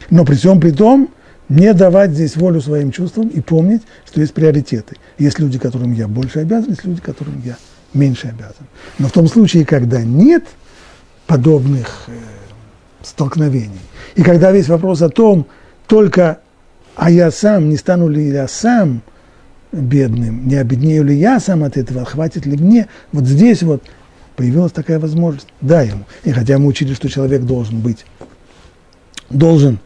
[0.09, 1.09] Но при всем при том,
[1.49, 4.95] не давать здесь волю своим чувствам и помнить, что есть приоритеты.
[5.17, 7.57] Есть люди, которым я больше обязан, есть люди, которым я
[7.93, 8.67] меньше обязан.
[8.99, 10.45] Но в том случае, когда нет
[11.27, 12.11] подобных э,
[13.03, 13.79] столкновений,
[14.15, 15.47] и когда весь вопрос о том,
[15.87, 16.39] только
[16.95, 19.01] а я сам, не стану ли я сам
[19.71, 23.83] бедным, не обеднею ли я сам от этого, хватит ли мне, вот здесь вот
[24.35, 26.05] появилась такая возможность, дай ему.
[26.23, 28.05] И хотя мы учили, что человек должен быть,
[29.29, 29.79] должен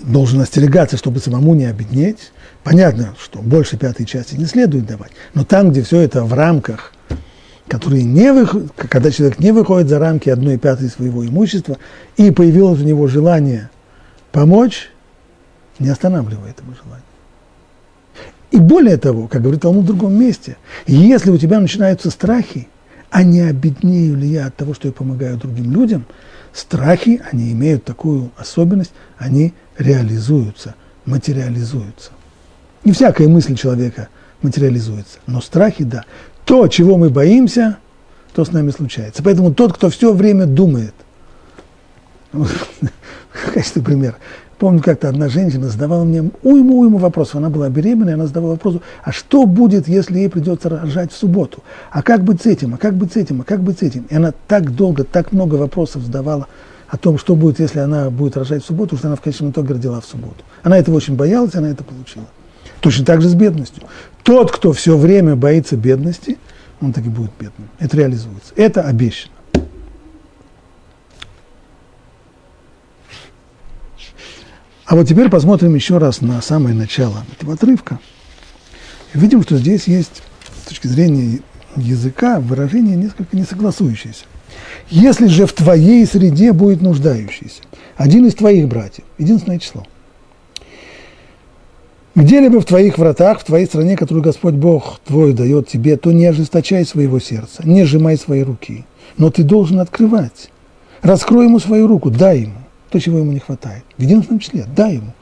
[0.00, 2.32] должен остерегаться, чтобы самому не обеднеть.
[2.64, 6.92] Понятно, что больше пятой части не следует давать, но там, где все это в рамках,
[7.72, 11.78] которые не выходят, когда человек не выходит за рамки одной пятой своего имущества,
[12.18, 13.70] и появилось у него желание
[14.30, 14.90] помочь,
[15.78, 17.06] не останавливает его желание.
[18.50, 22.68] И более того, как говорит Талмуд в другом месте, если у тебя начинаются страхи,
[23.10, 26.04] а не обеднею ли я от того, что я помогаю другим людям,
[26.52, 30.74] страхи, они имеют такую особенность, они реализуются,
[31.06, 32.10] материализуются.
[32.84, 34.08] Не всякая мысль человека
[34.42, 36.04] материализуется, но страхи, да.
[36.52, 37.78] То, чего мы боимся,
[38.34, 39.22] то с нами случается.
[39.22, 40.92] Поэтому тот, кто все время думает,
[42.32, 44.16] в качестве примера,
[44.58, 47.36] помню, как-то одна женщина задавала мне уйму-уйму вопросов.
[47.36, 51.62] Она была беременная, она задавала вопрос, а что будет, если ей придется рожать в субботу?
[51.90, 52.74] А как быть с этим?
[52.74, 53.40] А как быть с этим?
[53.40, 54.04] А как быть с этим?
[54.10, 56.48] И она так долго, так много вопросов задавала
[56.86, 59.72] о том, что будет, если она будет рожать в субботу, что она в конечном итоге
[59.72, 60.44] родила в субботу.
[60.62, 62.26] Она этого очень боялась, она это получила.
[62.82, 63.84] Точно так же с бедностью.
[64.24, 66.36] Тот, кто все время боится бедности,
[66.80, 67.68] он так и будет бедным.
[67.78, 68.52] Это реализуется.
[68.56, 69.32] Это обещано.
[74.84, 78.00] А вот теперь посмотрим еще раз на самое начало этого отрывка.
[79.14, 80.22] Видим, что здесь есть,
[80.64, 81.38] с точки зрения
[81.76, 84.24] языка, выражение несколько несогласующееся.
[84.90, 87.62] Если же в твоей среде будет нуждающийся,
[87.96, 89.86] один из твоих братьев, единственное число,
[92.14, 96.26] где-либо в твоих вратах, в твоей стране, которую Господь Бог твой дает тебе, то не
[96.26, 98.84] ожесточай своего сердца, не сжимай свои руки,
[99.16, 100.50] но ты должен открывать.
[101.00, 103.82] Раскрой ему свою руку, дай ему то, чего ему не хватает.
[103.96, 105.12] В единственном числе, дай ему.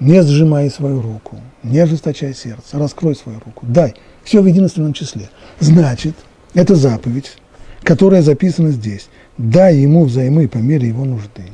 [0.00, 3.94] Не сжимай свою руку, не ожесточай сердце, раскрой свою руку, дай.
[4.24, 5.28] Все в единственном числе.
[5.60, 6.14] Значит,
[6.54, 7.36] это заповедь,
[7.82, 9.08] которая записана здесь.
[9.38, 11.44] Дай ему взаймы по мере его нужды.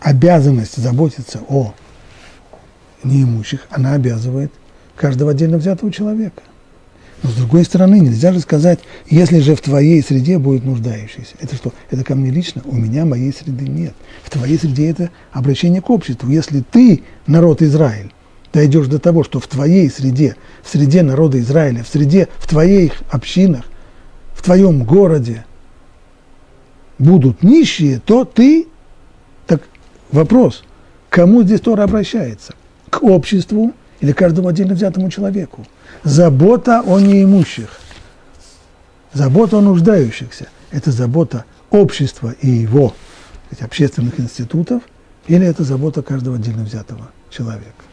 [0.00, 1.72] Обязанность заботиться о
[3.04, 4.52] неимущих, она обязывает
[4.96, 6.42] каждого отдельно взятого человека.
[7.22, 11.34] Но с другой стороны, нельзя же сказать, если же в твоей среде будет нуждающийся.
[11.38, 11.72] Это что?
[11.90, 12.62] Это ко мне лично?
[12.64, 13.94] У меня моей среды нет.
[14.22, 16.30] В твоей среде это обращение к обществу.
[16.30, 18.12] Если ты, народ Израиль,
[18.52, 22.92] дойдешь до того, что в твоей среде, в среде народа Израиля, в среде, в твоих
[23.10, 23.64] общинах,
[24.34, 25.44] в твоем городе
[26.98, 28.66] будут нищие, то ты,
[29.46, 29.62] так
[30.10, 30.64] вопрос,
[31.10, 32.54] кому здесь Тора обращается?
[32.90, 35.66] К обществу или каждому отдельно взятому человеку?
[36.04, 37.80] Забота о неимущих,
[39.12, 42.94] забота о нуждающихся– это забота общества и его
[43.46, 44.82] сказать, общественных институтов,
[45.26, 47.84] или это забота каждого отдельно взятого человека?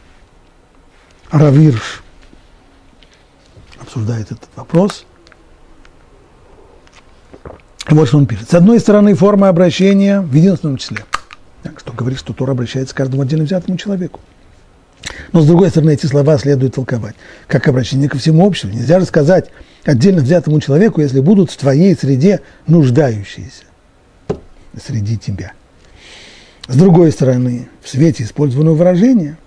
[1.30, 2.02] Равирш
[3.80, 5.04] обсуждает этот вопрос.
[7.88, 8.50] Вот что он пишет.
[8.50, 11.04] С одной стороны, форма обращения в единственном числе.
[11.62, 14.20] Так, что говорит, что Тора обращается к каждому отдельно взятому человеку.
[15.32, 17.14] Но, с другой стороны, эти слова следует толковать
[17.46, 18.70] как обращение ко всему обществу.
[18.70, 19.50] Нельзя же сказать
[19.84, 23.64] отдельно взятому человеку, если будут в твоей среде нуждающиеся
[24.80, 25.52] среди тебя.
[26.66, 29.38] С другой стороны, в свете использованного выражения,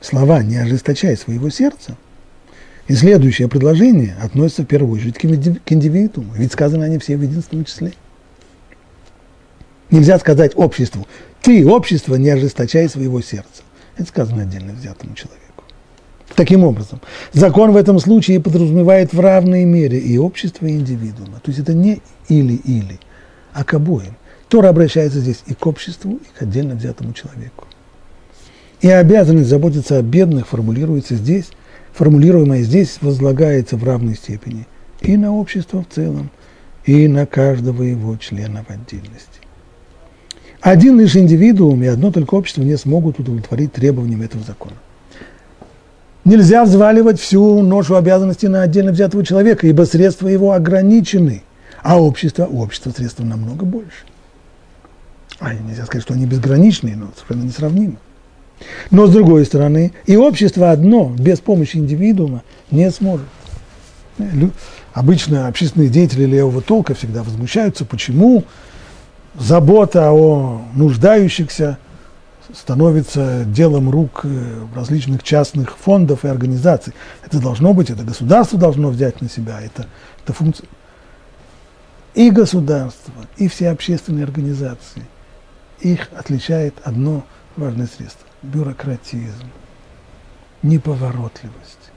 [0.00, 1.96] слова «не ожесточай своего сердца»
[2.86, 7.64] и следующее предложение относится в первую очередь к индивидууму, ведь сказаны они все в единственном
[7.64, 7.92] числе.
[9.90, 11.06] Нельзя сказать обществу,
[11.42, 13.62] ты, общество, не ожесточай своего сердца.
[13.96, 15.64] Это сказано отдельно взятому человеку.
[16.34, 17.00] Таким образом,
[17.32, 21.40] закон в этом случае подразумевает в равной мере и общество, и индивидуума.
[21.42, 23.00] То есть это не или-или,
[23.54, 24.16] а к обоим.
[24.48, 27.66] Тора обращается здесь и к обществу, и к отдельно взятому человеку.
[28.80, 31.50] И обязанность заботиться о бедных формулируется здесь,
[31.94, 34.66] формулируемая здесь возлагается в равной степени
[35.00, 36.30] и на общество в целом,
[36.84, 39.35] и на каждого его члена в отдельности.
[40.66, 44.74] Один лишь индивидуум и одно только общество не смогут удовлетворить требованиям этого закона.
[46.24, 51.44] Нельзя взваливать всю ношу обязанностей на отдельно взятого человека, ибо средства его ограничены,
[51.84, 54.06] а общество, у общества средства намного больше.
[55.38, 57.98] А нельзя сказать, что они безграничные, но совершенно несравнимы.
[58.90, 63.26] Но с другой стороны, и общество одно без помощи индивидуума не сможет.
[64.92, 68.42] Обычно общественные деятели левого толка всегда возмущаются, почему
[69.38, 71.78] забота о нуждающихся
[72.52, 76.94] становится делом рук э, различных частных фондов и организаций.
[77.24, 79.86] Это должно быть, это государство должно взять на себя, это,
[80.22, 80.68] это функция.
[82.14, 85.02] И государство, и все общественные организации,
[85.80, 89.50] их отличает одно важное средство– бюрократизм,
[90.62, 91.90] неповоротливость.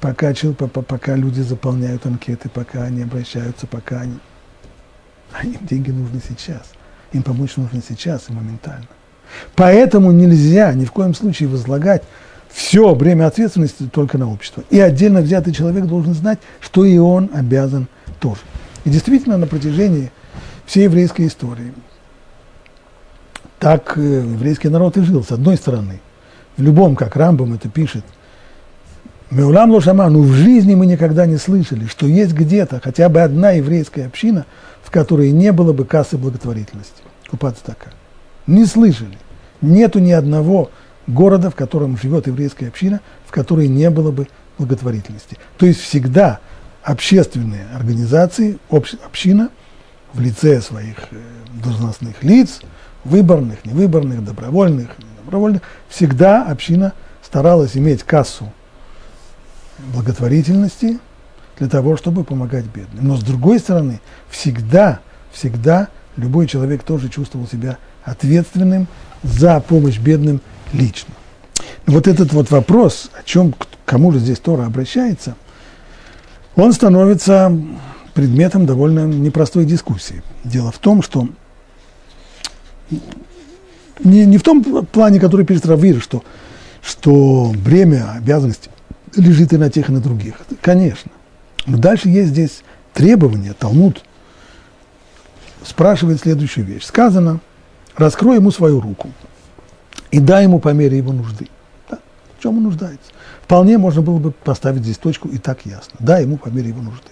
[0.00, 0.32] Пока,
[0.66, 4.18] пока люди заполняют анкеты, пока они обращаются, пока они...
[5.32, 6.72] А им деньги нужны сейчас–
[7.12, 8.86] им помочь нужно сейчас и моментально.
[9.54, 12.02] Поэтому нельзя ни в коем случае возлагать
[12.50, 14.64] все бремя ответственности только на общество.
[14.70, 17.86] И отдельно взятый человек должен знать, что и он обязан
[18.18, 18.40] тоже.
[18.84, 20.10] И действительно, на протяжении
[20.66, 21.72] всей еврейской истории
[23.58, 25.22] так э, еврейский народ и жил.
[25.22, 26.00] С одной стороны,
[26.56, 28.04] в любом, как Рамбам это пишет,
[29.30, 33.50] Меулам Лошама, ну в жизни мы никогда не слышали, что есть где-то хотя бы одна
[33.50, 34.44] еврейская община–
[34.90, 37.92] в которой не было бы кассы благотворительности, купаться така.
[38.48, 39.16] Не слышали.
[39.60, 40.72] Нету ни одного
[41.06, 44.26] города, в котором живет еврейская община, в которой не было бы
[44.58, 45.38] благотворительности.
[45.58, 46.40] То есть всегда
[46.82, 49.50] общественные организации, община
[50.12, 51.20] в лице своих э,
[51.62, 52.60] должностных лиц,
[53.04, 58.52] выборных, невыборных, добровольных, недобровольных, всегда община старалась иметь кассу
[59.94, 60.98] благотворительности–
[61.60, 63.06] для того, чтобы помогать бедным.
[63.06, 64.00] Но с другой стороны,
[64.30, 65.00] всегда,
[65.30, 68.88] всегда любой человек тоже чувствовал себя ответственным
[69.22, 70.40] за помощь бедным
[70.72, 71.14] лично.
[71.86, 75.36] Вот этот вот вопрос, о чем, к кому же здесь Тора обращается,
[76.56, 77.54] он становится
[78.14, 80.22] предметом довольно непростой дискуссии.
[80.44, 81.28] Дело в том, что
[84.02, 86.24] не, не в том плане, который пишет Равир, что,
[86.82, 88.70] что бремя обязанности
[89.14, 90.36] лежит и на тех, и на других.
[90.62, 91.10] Конечно.
[91.66, 94.02] Дальше есть здесь требование, Талмуд
[95.64, 96.84] спрашивает следующую вещь.
[96.84, 97.40] Сказано,
[97.96, 99.10] раскрой ему свою руку
[100.10, 101.48] и дай ему по мере его нужды.
[101.88, 101.98] Да,
[102.38, 103.10] в чем он нуждается?
[103.42, 105.96] Вполне можно было бы поставить здесь точку и так ясно.
[105.98, 107.10] Дай ему по мере его нужды.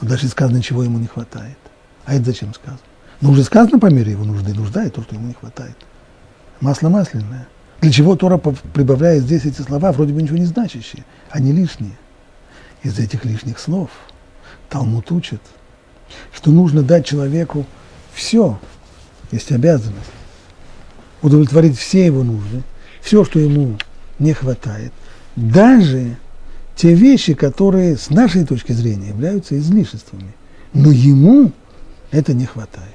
[0.00, 1.58] Но дальше сказано, чего ему не хватает.
[2.04, 2.80] А это зачем сказано?
[3.20, 5.76] Но уже сказано по мере его нужды, нужда и то, что ему не хватает.
[6.60, 7.46] Масло масляное.
[7.80, 11.96] Для чего Тора прибавляет здесь эти слова, вроде бы ничего не значащие, они лишние.
[12.82, 13.90] Из этих лишних слов
[14.68, 15.40] Талмуд учит,
[16.32, 17.66] что нужно дать человеку
[18.12, 18.58] все,
[19.32, 20.10] есть обязанность,
[21.22, 22.62] удовлетворить все его нужды,
[23.00, 23.78] все, что ему
[24.18, 24.92] не хватает,
[25.36, 26.16] даже
[26.74, 30.34] те вещи, которые с нашей точки зрения являются излишествами.
[30.72, 31.52] Но ему
[32.10, 32.88] это не хватает.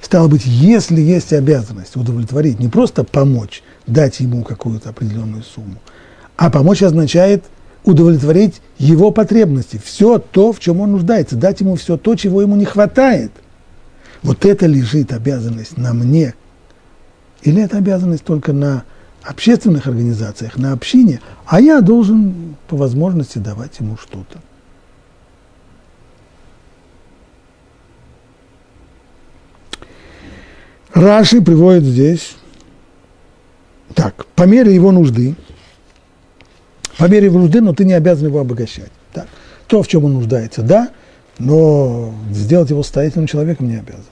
[0.00, 5.76] Стало быть, если есть обязанность удовлетворить, не просто помочь, дать ему какую-то определенную сумму,
[6.36, 7.44] а помочь означает
[7.84, 12.56] удовлетворить его потребности, все то, в чем он нуждается, дать ему все то, чего ему
[12.56, 13.32] не хватает.
[14.22, 16.34] Вот это лежит обязанность на мне.
[17.42, 18.84] Или это обязанность только на
[19.22, 24.40] общественных организациях, на общине, а я должен по возможности давать ему что-то.
[30.94, 32.36] Раши приводит здесь,
[33.94, 35.34] так, по мере его нужды,
[36.98, 38.90] по мере нужды, но ты не обязан его обогащать.
[39.12, 39.26] Так,
[39.66, 40.90] то, в чем он нуждается, да,
[41.38, 44.04] но сделать его состоятельным человеком не обязан.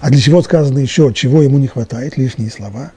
[0.00, 2.92] А для чего сказано еще, чего ему не хватает, лишние слова?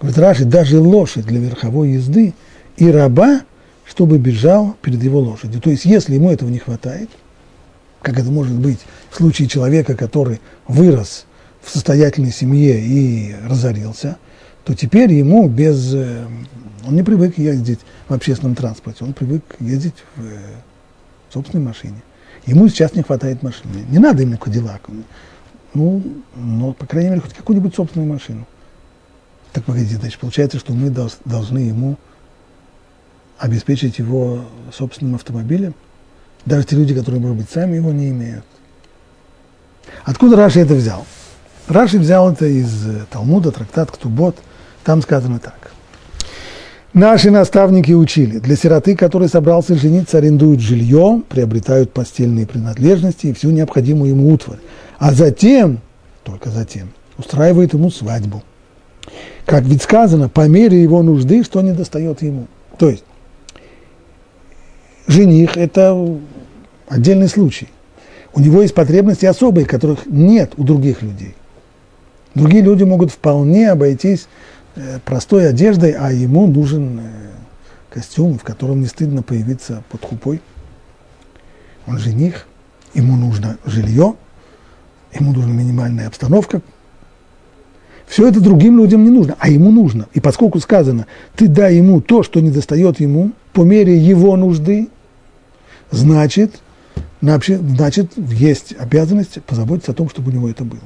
[0.00, 2.34] Говорит Раши, даже лошадь для верховой езды
[2.76, 3.42] и раба,
[3.84, 5.60] чтобы бежал перед его лошадью.
[5.60, 7.10] То есть, если ему этого не хватает,
[8.00, 8.80] как это может быть
[9.10, 11.26] в случае человека, который вырос
[11.62, 14.16] в состоятельной семье и разорился,
[14.64, 15.94] то теперь ему без...
[15.94, 16.26] Э,
[16.86, 20.38] он не привык ездить в общественном транспорте, он привык ездить в э,
[21.30, 22.02] собственной машине.
[22.46, 23.84] Ему сейчас не хватает машины.
[23.88, 24.88] Не надо ему Кадиллак.
[25.74, 26.02] Ну,
[26.34, 28.46] ну, по крайней мере, хоть какую-нибудь собственную машину.
[29.52, 30.90] Так погодите, значит, получается, что мы
[31.24, 31.96] должны ему
[33.38, 35.74] обеспечить его собственным автомобилем?
[36.44, 38.44] Даже те люди, которые, может быть, сами его не имеют.
[40.04, 41.06] Откуда Раши это взял?
[41.68, 44.36] Раши взял это из э, Талмуда, трактат Ктубот.
[44.84, 45.72] Там сказано так.
[46.92, 53.50] Наши наставники учили, для сироты, который собрался жениться, арендуют жилье, приобретают постельные принадлежности и всю
[53.50, 54.58] необходимую ему утварь.
[54.98, 55.80] А затем,
[56.22, 58.42] только затем, устраивает ему свадьбу.
[59.46, 62.46] Как ведь сказано, по мере его нужды, что не достает ему.
[62.78, 63.04] То есть,
[65.06, 65.98] жених– это
[66.88, 67.68] отдельный случай.
[68.34, 71.34] У него есть потребности особые, которых нет у других людей.
[72.34, 74.26] Другие люди могут вполне обойтись
[75.04, 77.02] простой одеждой, а ему нужен э,
[77.90, 80.40] костюм, в котором не стыдно появиться под хупой.
[81.86, 82.46] Он жених,
[82.94, 84.14] ему нужно жилье,
[85.12, 86.62] ему нужна минимальная обстановка.
[88.06, 90.06] Все это другим людям не нужно, а ему нужно.
[90.12, 94.88] И поскольку сказано, ты дай ему то, что не достает ему, по мере его нужды,
[95.90, 96.60] значит,
[97.20, 100.80] значит, есть обязанность позаботиться о том, чтобы у него это было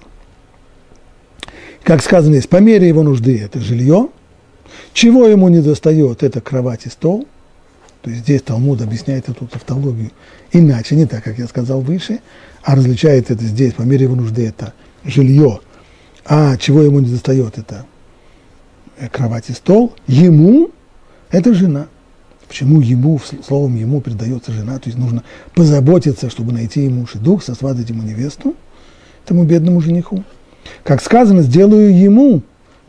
[1.86, 4.08] как сказано есть, по мере его нужды это жилье,
[4.92, 7.28] чего ему не достает, это кровать и стол.
[8.02, 10.10] То есть здесь Талмуд объясняет эту тавтологию
[10.50, 12.18] иначе, не так, как я сказал выше,
[12.64, 14.72] а различает это здесь, по мере его нужды это
[15.04, 15.60] жилье,
[16.24, 17.86] а чего ему не достает, это
[19.12, 19.94] кровать и стол.
[20.08, 20.70] Ему
[21.30, 21.86] это жена.
[22.48, 25.22] Почему ему, словом ему передается жена, то есть нужно
[25.54, 28.56] позаботиться, чтобы найти ему дух, сосватать ему невесту,
[29.24, 30.24] этому бедному жениху.
[30.84, 32.42] Как сказано, сделаю ему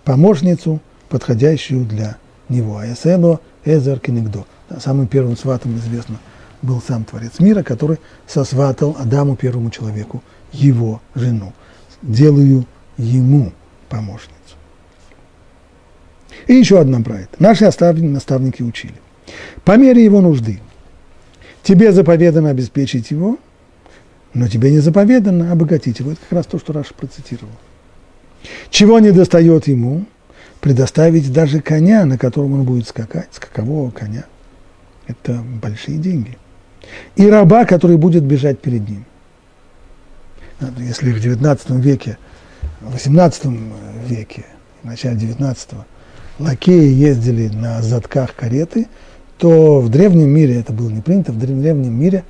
[0.03, 2.17] помощницу, подходящую для
[2.49, 2.78] него.
[2.78, 4.45] Аэсело Эзер Кенегдо.
[4.80, 6.17] Самым первым сватом известно
[6.61, 11.53] был сам Творец мира, который сосватал Адаму, первому человеку, его жену.
[12.01, 12.65] Делаю
[12.97, 13.51] ему
[13.89, 14.34] помощницу.
[16.47, 17.30] И еще одна это.
[17.39, 18.95] Наши наставники учили.
[19.63, 20.61] По мере его нужды.
[21.63, 23.38] Тебе заповедано обеспечить его,
[24.34, 26.11] но тебе не заповедано обогатить его.
[26.11, 27.51] Это как раз то, что Раша процитировал.
[28.69, 30.05] Чего не достает ему?
[30.61, 34.25] Предоставить даже коня, на котором он будет скакать, скакового коня.
[35.07, 36.38] Это большие деньги.
[37.15, 39.05] И раба, который будет бежать перед ним.
[40.79, 42.17] Если в XIX веке,
[42.81, 44.45] в XVIII веке,
[44.83, 45.57] в начале XIX
[46.39, 48.88] лакеи ездили на задках кареты,
[49.38, 52.23] то в древнем мире это было не принято, в древнем мире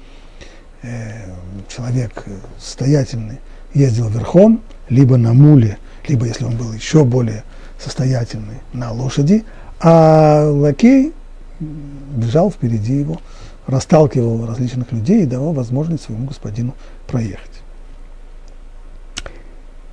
[0.82, 1.32] э,
[1.70, 2.26] человек
[2.60, 3.40] состоятельный
[3.74, 5.78] ездил верхом, либо на муле,
[6.08, 7.44] либо, если он был еще более
[7.80, 9.44] состоятельный, на лошади,
[9.80, 11.14] а лакей
[11.60, 13.20] бежал впереди его,
[13.68, 16.74] расталкивал различных людей и давал возможность своему господину
[17.08, 17.52] проехать.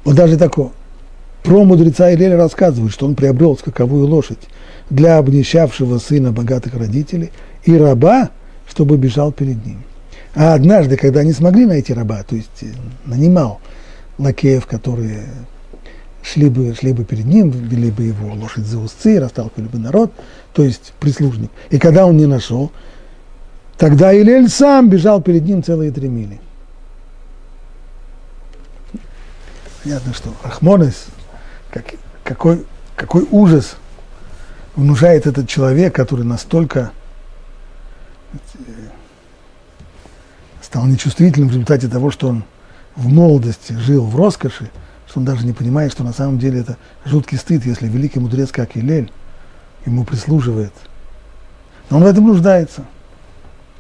[0.05, 0.71] Вот даже такое.
[1.43, 4.39] Про мудреца Илеля рассказывают, что он приобрел скаковую лошадь
[4.89, 7.33] для обнищавшего сына богатых родителей
[7.65, 8.31] и раба,
[8.67, 9.83] чтобы бежал перед ним.
[10.35, 12.67] А однажды, когда не смогли найти раба, то есть э,
[13.05, 13.61] нанимал
[14.19, 15.25] лакеев, которые
[16.25, 20.11] шли бы, шли бы перед ним, вели бы его лошадь за узцы, расталкивали бы народ,
[20.55, 21.51] то есть прислужник.
[21.71, 22.73] И когда он не нашел,
[23.77, 26.41] тогда Илель сам бежал перед ним целые три мили.
[29.83, 31.07] Понятно, что Рахмонес,
[31.71, 31.85] как,
[32.25, 32.65] какой,
[32.97, 33.77] какой ужас
[34.77, 36.93] внушает этот человек, который настолько
[40.63, 42.45] стал нечувствительным в результате того, что он
[42.97, 44.71] в молодости жил в роскоши,
[45.15, 48.51] что он даже не понимает, что на самом деле это жуткий стыд, если великий мудрец,
[48.51, 49.13] как Илель,
[49.87, 50.73] ему прислуживает.
[51.89, 52.83] Но он в этом нуждается.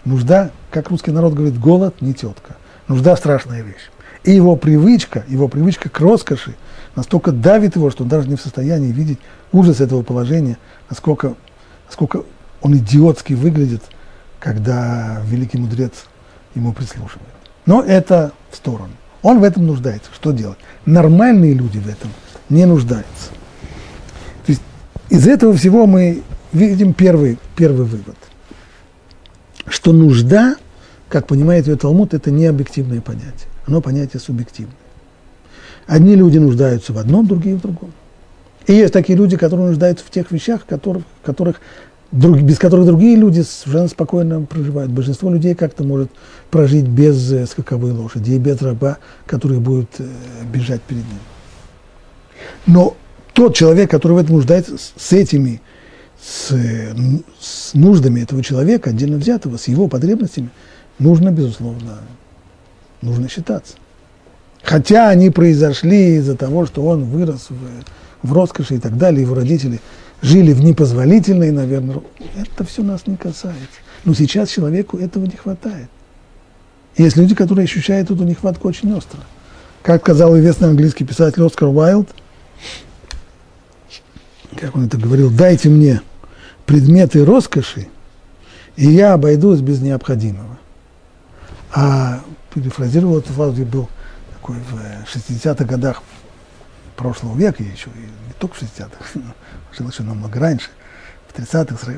[0.04, 2.54] Нужда, как русский народ говорит, голод не тетка.
[2.86, 3.90] Нужда– страшная вещь.
[4.22, 6.54] И его привычка, его привычка к роскоши
[6.94, 9.18] настолько давит его, что он даже не в состоянии видеть
[9.50, 10.56] ужас этого положения,
[10.88, 11.34] насколько,
[11.88, 12.22] насколько
[12.62, 13.82] он идиотски выглядит,
[14.38, 16.04] когда великий мудрец
[16.54, 17.26] ему прислушивает.
[17.66, 18.92] Но это в сторону.
[19.24, 20.10] Он в этом нуждается.
[20.14, 20.58] Что делать?
[20.84, 22.10] Нормальные люди в этом
[22.50, 23.30] не нуждаются.
[24.44, 24.62] То есть
[25.08, 26.22] из этого всего мы
[26.52, 28.16] видим первый, первый вывод.
[29.66, 30.56] Что нужда,
[31.08, 33.48] как понимает ее Талмуд, это не объективное понятие.
[33.66, 34.76] Оно понятие субъективное.
[35.86, 37.92] Одни люди нуждаются в одном, другие в другом.
[38.66, 41.62] И есть такие люди, которые нуждаются в тех вещах, которых, которых
[42.14, 44.92] друг, без которых другие люди совершенно спокойно проживают.
[44.92, 46.10] Большинство людей как-то может
[46.50, 50.06] прожить без э, скаковой лошади и без раба, который будет э,
[50.52, 51.18] бежать перед ним.
[52.66, 52.96] Но
[53.32, 55.60] тот человек, который в этом нуждается, с этими,
[56.22, 56.54] с,
[57.40, 60.50] с нуждами этого человека, отдельно взятого, с его потребностями,
[61.00, 61.98] нужно, безусловно,
[63.02, 63.74] нужно считаться.
[64.62, 69.34] Хотя они произошли из-за того, что он вырос в, в роскоши и так далее, его
[69.34, 69.80] родители–
[70.24, 72.00] жили в непозволительной, наверное,
[72.34, 73.78] это все нас не касается.
[74.04, 75.88] Но сейчас человеку этого не хватает.
[76.96, 79.20] есть люди, которые ощущают эту нехватку очень остро.
[79.82, 82.08] Как сказал известный английский писатель Оскар Уайлд,
[84.58, 86.00] как он это говорил, дайте мне
[86.64, 87.88] предметы роскоши,
[88.76, 90.58] и я обойдусь без необходимого.
[91.74, 92.20] А
[92.54, 93.90] перефразировал эту фразу, был
[94.32, 96.02] такой в 60-х годах
[96.96, 99.20] прошлого века еще, и не только в 60-х,
[99.76, 100.68] жил еще намного раньше,
[101.28, 101.92] в 30-х,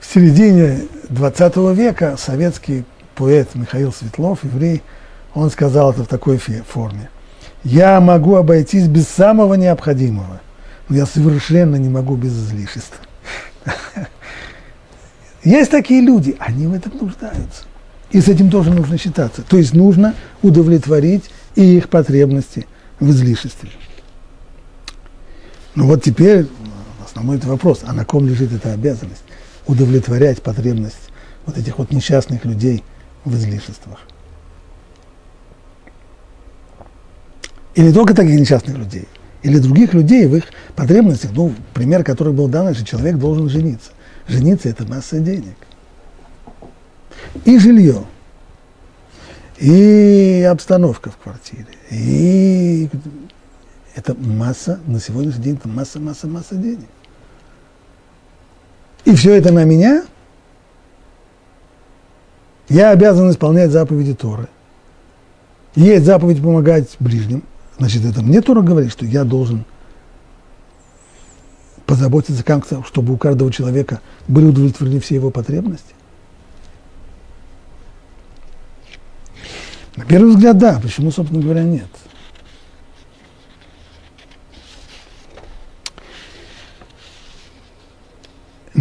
[0.00, 2.84] в середине 20 века советский
[3.14, 4.82] поэт Михаил Светлов, еврей,
[5.34, 7.10] он сказал это в такой форме.
[7.62, 10.40] «Я могу обойтись без самого необходимого,
[10.88, 12.98] но я совершенно не могу без излишеств».
[15.44, 17.64] Есть такие люди, они в этом нуждаются.
[18.10, 19.42] И с этим тоже нужно считаться.
[19.42, 22.66] То есть нужно удовлетворить и их потребности
[22.98, 23.70] в излишестве.
[25.74, 26.46] Ну вот теперь
[27.04, 29.22] основной это вопрос, а на ком лежит эта обязанность?
[29.66, 31.10] Удовлетворять потребность
[31.46, 32.82] вот этих вот несчастных людей
[33.24, 34.00] в излишествах.
[37.74, 39.06] Или только таких несчастных людей,
[39.42, 40.44] или других людей в их
[40.74, 43.92] потребностях, ну, пример, который был дан, что человек должен жениться.
[44.26, 45.56] Жениться– это масса денег.
[47.44, 48.04] И жилье,
[49.58, 52.88] и обстановка в квартире, и
[53.94, 56.88] это масса, на сегодняшний день это масса, масса, масса денег.
[59.04, 60.04] И все это на меня?
[62.68, 64.48] Я обязан исполнять заповеди Торы.
[65.74, 67.42] Есть заповедь помогать ближним.
[67.78, 69.64] Значит, это мне Тора говорит, что я должен
[71.86, 75.94] позаботиться как-то, чтобы у каждого человека были удовлетворены все его потребности.
[79.96, 80.78] На первый взгляд, да.
[80.80, 81.88] Почему, собственно говоря, нет?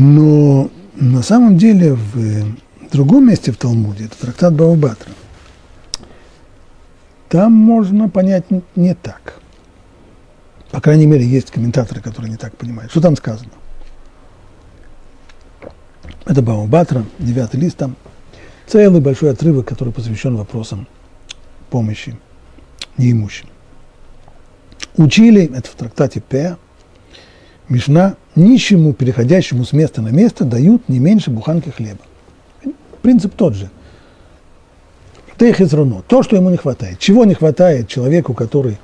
[0.02, 2.56] Но на самом деле в
[2.90, 5.12] другом месте в Талмуде, это трактат Баубатра,
[7.28, 8.46] там можно понять
[8.78, 9.42] не так.
[10.72, 12.92] По крайней мере, есть комментаторы, которые не так понимают.
[12.92, 13.52] Что там сказано?
[16.24, 17.98] Это Баубатра, девятый лист, там
[18.68, 20.88] целый большой отрывок, который посвящен вопросам
[21.70, 22.18] помощи
[22.98, 23.50] неимущим.
[24.96, 26.56] Учили, это в трактате П,
[27.70, 32.00] Мишна нищему, переходящему с места на место, дают не меньше буханки хлеба.
[33.04, 33.70] Принцип тот же.
[35.38, 36.04] Техизруно.
[36.08, 37.00] То, что ему не хватает.
[37.00, 38.78] Чего не хватает человеку, который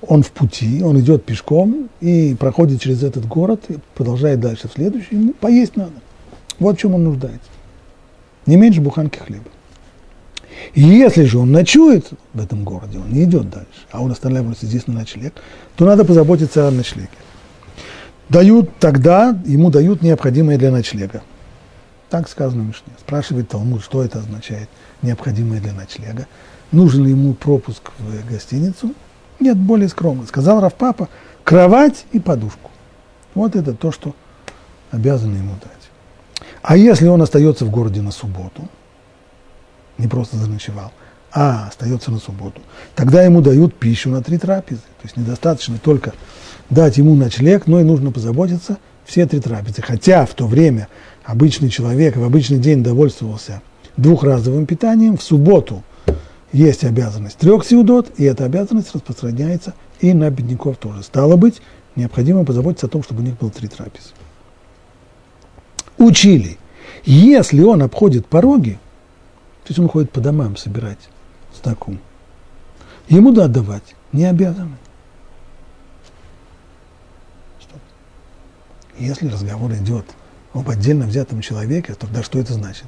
[0.00, 4.72] он в пути, он идет пешком и проходит через этот город, и продолжает дальше в
[4.72, 5.92] следующий, ему поесть надо.
[6.58, 7.50] Вот в чем он нуждается.
[8.46, 9.44] Не меньше буханки хлеба.
[10.74, 14.66] И если же он ночует в этом городе, он не идет дальше, а он останавливается
[14.66, 15.34] здесь на ночлег,
[15.76, 17.08] то надо позаботиться о ночлеге.
[18.30, 21.22] Дают тогда, ему дают необходимое для ночлега.
[22.08, 22.92] Так сказано в Мишне.
[23.00, 24.68] Спрашивает Талмуд, что это означает,
[25.02, 26.28] необходимое для ночлега.
[26.70, 28.94] Нужен ли ему пропуск в гостиницу?
[29.40, 30.26] Нет, более скромно.
[30.26, 31.08] Сказал Равпапа,
[31.42, 32.70] кровать и подушку.
[33.34, 34.14] Вот это то, что
[34.92, 36.46] обязаны ему дать.
[36.62, 38.68] А если он остается в городе на субботу,
[39.98, 40.92] не просто заночевал,
[41.32, 42.60] а остается на субботу,
[42.94, 44.82] тогда ему дают пищу на три трапезы.
[44.82, 46.12] То есть недостаточно только
[46.70, 49.82] дать ему ночлег, но и нужно позаботиться все три трапезы.
[49.82, 50.88] Хотя в то время
[51.24, 53.60] обычный человек в обычный день довольствовался
[53.96, 55.82] двухразовым питанием, в субботу
[56.52, 61.02] есть обязанность трех сеудот, и эта обязанность распространяется и на бедняков тоже.
[61.02, 61.60] Стало быть,
[61.96, 64.10] необходимо позаботиться о том, чтобы у них было три трапезы.
[65.98, 66.56] Учили,
[67.04, 68.78] если он обходит пороги,
[69.64, 70.98] то есть он ходит по домам собирать
[71.54, 71.96] стаку,
[73.08, 74.76] ему да отдавать не обязаны.
[79.00, 80.04] Если разговор идет
[80.52, 82.84] об отдельно взятом человеке, тогда что это значит?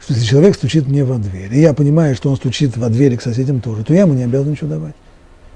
[0.00, 3.16] Что если человек стучит мне во дверь, и я понимаю, что он стучит во дверь
[3.16, 4.94] к соседям тоже, то я ему не обязан ничего давать.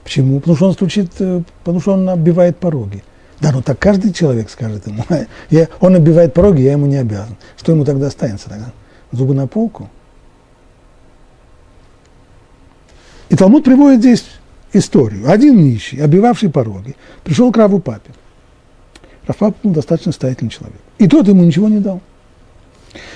[0.04, 0.38] Почему?
[0.38, 3.02] Потому что он стучит, э, потому что он оббивает пороги.
[3.40, 5.04] Да, ну так каждый человек скажет ему,
[5.50, 7.36] я, он оббивает пороги, я ему не обязан.
[7.56, 8.72] Что ему тогда останется тогда?
[9.10, 9.90] Зубы на полку?
[13.28, 14.24] И Талмуд приводит здесь
[14.72, 15.28] историю.
[15.28, 16.94] Один нищий, оббивавший пороги,
[17.24, 18.12] пришел к Раву Папе.
[19.26, 20.80] Папа был достаточно состоятельный человек.
[20.98, 22.00] И тот ему ничего не дал.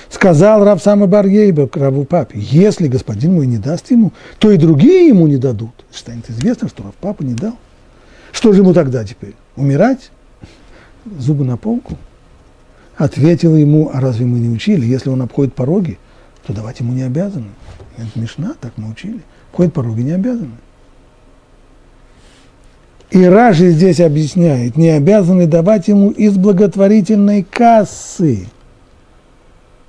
[0.09, 4.57] Сказал Рав Сама Барьейба к Раву Папе, если господин мой не даст ему, то и
[4.57, 5.85] другие ему не дадут.
[5.91, 7.57] Станет известно, что Рав Папа не дал.
[8.31, 9.35] Что же ему тогда теперь?
[9.55, 10.11] Умирать?
[11.17, 11.97] Зубы на полку?
[12.97, 15.97] Ответил ему, а разве мы не учили, если он обходит пороги,
[16.45, 17.49] то давать ему не обязаны.
[17.97, 19.21] Это Мишна, так мы учили.
[19.51, 20.51] Обходит пороги не обязаны.
[23.11, 28.47] И Ражи здесь объясняет, не обязаны давать ему из благотворительной кассы.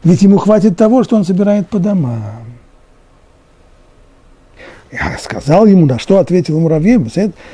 [0.02, 2.50] Ведь ему хватит того, что он собирает по домам.
[4.90, 7.02] Я сказал ему, на что ответил ему Равьев,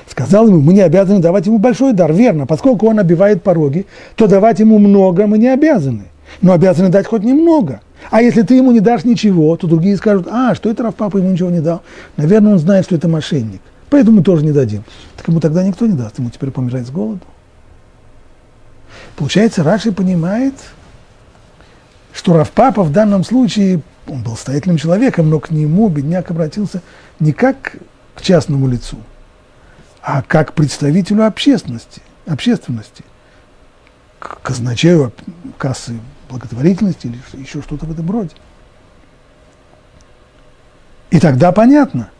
[0.08, 4.26] сказал ему, мы не обязаны давать ему большой дар, верно, поскольку он обивает пороги, то
[4.26, 6.04] давать ему много мы не обязаны,
[6.40, 7.80] но обязаны дать хоть немного.
[8.10, 11.30] А если ты ему не дашь ничего, то другие скажут, а, что это Равпапа ему
[11.30, 11.82] ничего не дал?
[12.16, 13.60] Наверное, он знает, что это мошенник,
[13.90, 14.84] поэтому тоже не дадим.
[15.16, 17.20] Так ему тогда никто не даст, ему теперь помирать с голоду.
[19.16, 20.54] Получается, Раши понимает,
[22.12, 26.82] что Равпапа в данном случае, он был стоятельным человеком, но к нему бедняк обратился
[27.20, 27.76] не как
[28.14, 28.98] к частному лицу,
[30.02, 33.04] а как представителю общественности, общественности,
[34.18, 35.12] к казначею
[35.58, 38.34] кассы благотворительности или еще что-то в этом роде.
[41.10, 42.10] И тогда понятно,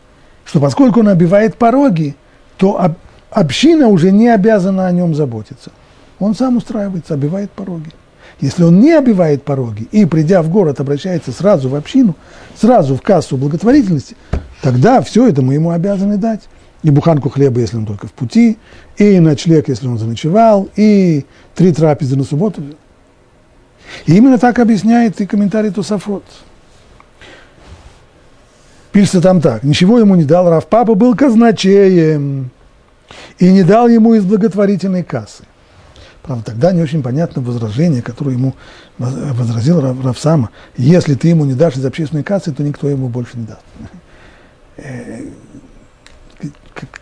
[0.47, 2.15] что поскольку он обивает пороги,
[2.57, 2.95] то
[3.29, 5.71] община уже не обязана о нем заботиться.
[6.19, 7.91] Он сам устраивается, обивает пороги.
[8.39, 12.15] Если он не обивает пороги и, придя в город, обращается сразу в общину,
[12.55, 14.15] сразу в кассу благотворительности,
[14.61, 16.41] тогда все это мы ему обязаны дать.
[16.83, 18.57] И буханку хлеба, если он только в пути,
[18.97, 21.25] и ночлег, если он заночевал, и
[21.55, 22.61] три трапезы на субботу.
[24.05, 26.23] И именно так объясняет и комментарий Тусафрот.
[28.97, 29.61] Пишется там так.
[29.61, 32.49] Ничего ему не дал, Раф Папа был казначеем
[33.37, 35.43] и не дал ему из благотворительной кассы.
[36.23, 38.55] Правда, тогда не очень понятно возражение, которое ему
[38.97, 40.49] возразил Равсама.
[40.77, 43.61] Если ты ему не дашь из общественной кассы, то никто ему больше не даст.
[44.77, 45.25] Э,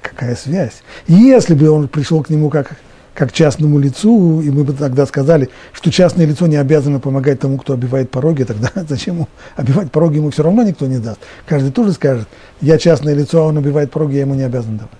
[0.01, 0.83] какая связь?
[1.07, 2.75] Если бы он пришел к нему как,
[3.15, 7.57] как частному лицу, и мы бы тогда сказали, что частное лицо не обязано помогать тому,
[7.57, 11.19] кто обивает пороги, тогда зачем ему обивать пороги, ему все равно никто не даст.
[11.47, 12.27] Каждый тоже скажет,
[12.61, 14.91] я частное лицо, а он обивает пороги, я ему не обязан давать.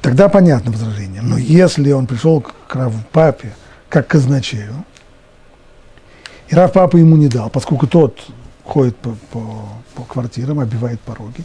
[0.00, 1.22] Тогда понятно возражение.
[1.22, 3.52] Но если он пришел к Раву Папе
[3.88, 4.84] как к казначею,
[6.48, 8.18] и Рав Папа ему не дал, поскольку тот
[8.64, 11.44] ходит по, по, по квартирам, обивает пороги,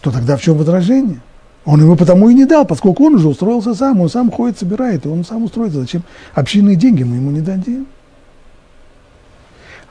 [0.00, 1.20] то тогда в чем возражение?
[1.64, 5.06] Он ему потому и не дал, поскольку он уже устроился сам, он сам ходит, собирает,
[5.06, 5.80] и он сам устроится.
[5.80, 6.02] Зачем
[6.34, 7.86] общинные деньги мы ему не дадим?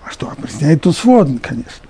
[0.05, 1.88] А что объясняет Тусфот, конечно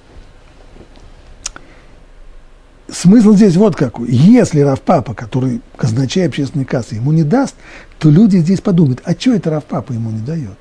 [2.94, 4.10] смысл здесь вот какой.
[4.10, 7.56] Если Равпапа, который казначей общественной кассы, ему не даст,
[8.00, 10.58] то люди здесь подумают, а что это Равпапа ему не дает?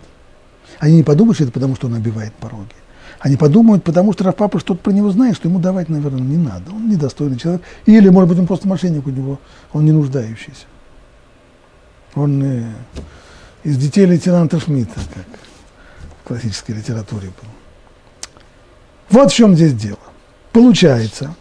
[0.79, 2.75] Они не подумают, что это потому, что он набивает пороги.
[3.23, 6.73] Они подумают, потому что Равпапа что-то про него знает, что ему давать, наверное, не надо.
[6.73, 7.63] Он недостойный человек.
[7.87, 9.39] Или, может быть, он просто мошенник у него,
[9.73, 10.65] он не нуждающийся.
[12.17, 12.65] Он э,
[13.63, 15.25] из детей лейтенанта Шмидта, как
[16.25, 17.49] классической литературе был.
[19.09, 20.01] Вот в чем здесь дело.
[20.51, 21.37] Получается,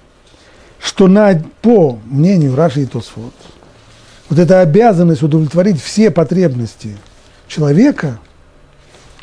[0.79, 3.33] что на, по мнению Раши и Тосфот,
[4.29, 6.95] вот эта обязанность удовлетворить все потребности
[7.47, 8.19] человека,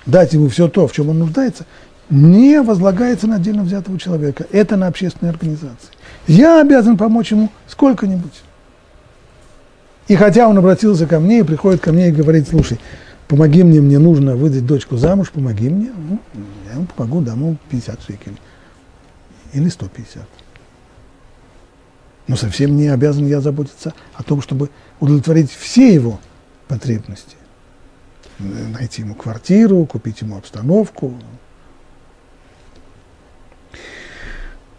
[0.06, 1.66] дать ему все то, в чем он нуждается,
[2.10, 4.46] не возлагается на отдельно взятого человека.
[4.50, 5.90] Это на общественной организации.
[6.26, 8.42] Я обязан помочь ему сколько-нибудь.
[10.08, 12.80] И хотя он обратился ко мне и приходит ко мне и говорит, слушай,
[13.28, 16.18] помоги мне, мне нужно выдать дочку замуж, помоги мне, ну,
[16.66, 18.38] я ему помогу, дам ему 50 шекелей.
[19.52, 20.22] Или 150.
[22.26, 26.20] Но совсем не обязан я заботиться о том, чтобы удовлетворить все его
[26.68, 27.36] потребности.
[28.38, 31.14] Найти ему квартиру, купить ему обстановку.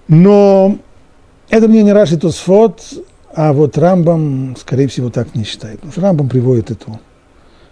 [0.10, 0.80] Но
[1.49, 2.82] это мне не Раши Тосфот,
[3.34, 5.76] а вот Рамбам, скорее всего, так не считает.
[5.76, 6.99] Потому что Рамбам приводит эту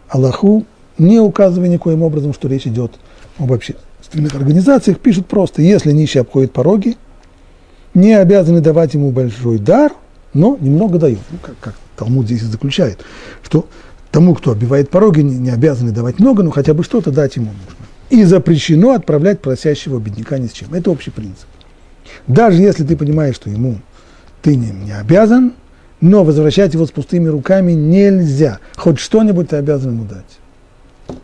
[0.07, 0.63] Аллаху,
[0.99, 2.93] не указывая никоим образом, что речь идет
[3.39, 6.95] об общественных организациях, пишет просто, если нищий обходит пороги,
[7.95, 9.91] не обязаны давать ему большой дар,
[10.33, 11.19] но немного дают.
[11.31, 12.99] Ну, как, как Талмуд здесь и заключает,
[13.41, 13.67] что
[14.11, 17.47] тому, кто обивает пороги, не, не обязаны давать много, но хотя бы что-то дать ему
[17.47, 17.85] нужно.
[18.11, 20.73] И запрещено отправлять просящего бедняка ни с чем.
[20.75, 21.47] Это общий принцип.
[22.25, 23.79] Даже если ты понимаешь, что ему
[24.41, 25.53] ты не, не обязан,
[26.01, 28.59] но возвращать его с пустыми руками нельзя.
[28.75, 31.19] Хоть что-нибудь ты обязан ему дать.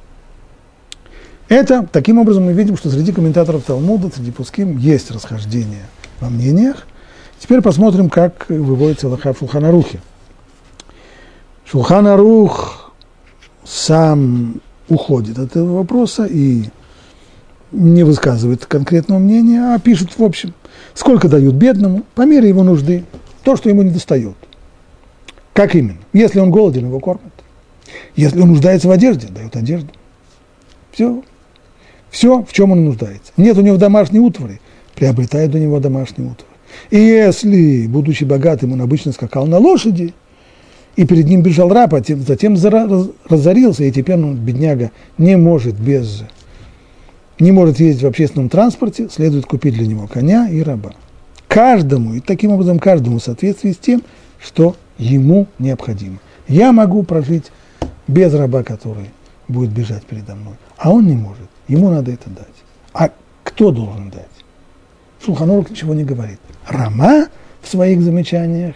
[1.49, 5.85] Это, таким образом, мы видим, что среди комментаторов Талмуда, среди пуским, есть расхождение
[6.19, 6.87] во мнениях.
[7.39, 9.99] Теперь посмотрим, как выводится Аллаха в Шулханарухе.
[11.65, 12.93] Шулханарух
[13.63, 16.65] сам уходит от этого вопроса и
[17.73, 20.53] не высказывает конкретного мнения, а пишет в общем,
[20.93, 23.03] сколько дают бедному по мере его нужды,
[23.43, 24.35] то, что ему не достает.
[25.53, 25.97] Как именно?
[26.13, 27.33] Если он голоден, его кормят.
[28.15, 29.89] Если он нуждается в одежде, дают одежду.
[30.91, 31.23] Все.
[32.09, 33.31] Все, в чем он нуждается.
[33.37, 34.61] Нет у него домашней утвари,
[34.95, 36.47] приобретает у него домашнюю утварь.
[36.91, 40.13] И если, будучи богатым, он обычно скакал на лошади,
[40.95, 46.23] и перед ним бежал раб, а затем разорился, и теперь он, бедняга, не может без
[47.39, 50.93] не может ездить в общественном транспорте, следует купить для него коня и раба.
[51.47, 54.03] Каждому, и таким образом каждому в соответствии с тем,
[54.39, 56.19] что ему необходимо.
[56.47, 57.51] Я могу прожить
[58.07, 59.11] без раба, который
[59.47, 61.49] будет бежать передо мной, а он не может.
[61.67, 62.47] Ему надо это дать.
[62.93, 63.09] А
[63.43, 64.25] кто должен дать?
[65.23, 66.39] Шулханорг ничего не говорит.
[66.67, 67.27] Рама
[67.61, 68.75] в своих замечаниях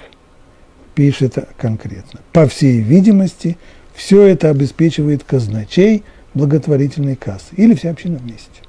[0.95, 2.21] пишет конкретно.
[2.31, 3.57] По всей видимости,
[3.93, 6.03] все это обеспечивает казначей–
[6.37, 8.61] благотворительной кассы или вся община вместе.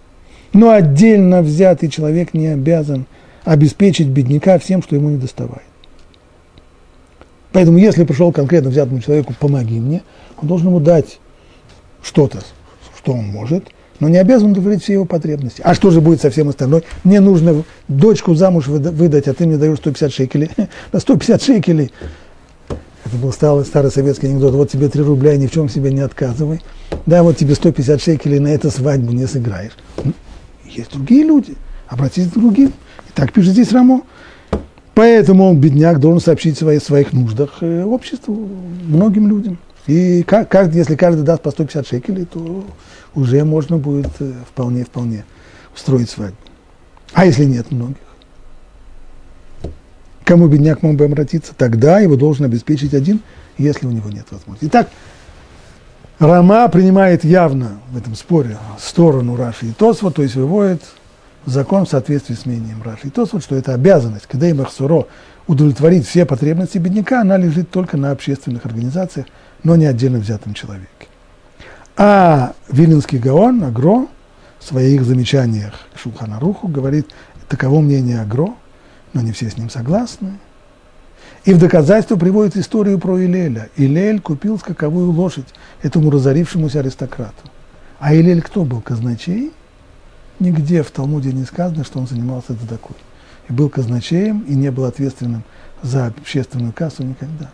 [0.52, 3.06] Но отдельно взятый человек не обязан
[3.44, 5.62] обеспечить бедняка всем, что ему не доставает.
[7.52, 10.02] Поэтому, если пришел конкретно взятому человеку, помоги мне,
[10.40, 11.18] он должен ему дать
[12.02, 12.40] что-то,
[12.96, 13.68] что он может,
[14.00, 15.62] но не обязан удовлетворить все его потребности.
[15.64, 16.82] А что же будет со всем остальным?
[17.04, 20.50] Мне нужно дочку замуж выдать, а ты мне даешь 150 шекелей.
[20.92, 21.90] На 150 шекелей
[23.08, 24.54] это был старый, старый советский анекдот.
[24.54, 26.60] Вот тебе 3 рубля, ни в чем себе не отказывай.
[27.06, 29.72] Да, вот тебе 150 шекелей, на эту свадьбу не сыграешь.
[30.04, 30.12] Ну,
[30.66, 31.54] есть другие люди.
[31.88, 32.68] Обратись к другим.
[32.68, 34.02] И так пишет здесь Рамо.
[34.94, 38.48] Поэтому бедняк, должен сообщить о своих нуждах э, обществу,
[38.84, 39.58] многим людям.
[39.86, 42.64] И как, как, если каждый даст по 150 шекелей, то
[43.14, 44.10] уже можно будет
[44.50, 46.36] вполне-вполне э, устроить свадьбу.
[47.14, 47.96] А если нет многих?
[50.28, 53.20] Кому бедняк мог бы обратиться, тогда его должен обеспечить один,
[53.56, 54.66] если у него нет возможности.
[54.66, 54.90] Итак,
[56.18, 60.82] Рама принимает явно в этом споре сторону Раши и Тосфа, то есть выводит
[61.46, 65.06] закон в соответствии с мнением Раши и Тосфа, что это обязанность, когда им Ахсуро
[65.46, 69.24] удовлетворить все потребности бедняка, она лежит только на общественных организациях,
[69.64, 71.08] но не отдельно взятом человеке.
[71.96, 74.08] А Вилинский Гаон, Агро,
[74.58, 77.08] в своих замечаниях Шулханаруху говорит,
[77.48, 78.48] таково мнение Агро–
[79.12, 80.38] но не все с ним согласны.
[81.44, 83.70] И в доказательство приводит историю про Илеля.
[83.76, 85.48] Илель купил скаковую лошадь
[85.82, 87.50] этому разорившемуся аристократу.
[87.98, 88.80] А Илель кто был?
[88.80, 89.52] Казначей?
[90.38, 92.96] Нигде в Талмуде не сказано, что он занимался такой.
[93.48, 95.42] И был казначеем, и не был ответственным
[95.82, 97.50] за общественную кассу никогда.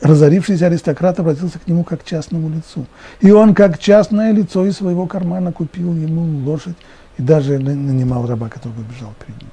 [0.00, 2.86] Разорившийся аристократ обратился к нему как к частному лицу.
[3.20, 6.76] И он как частное лицо из своего кармана купил ему лошадь
[7.18, 9.50] и даже нанимал раба, который бежал перед ним.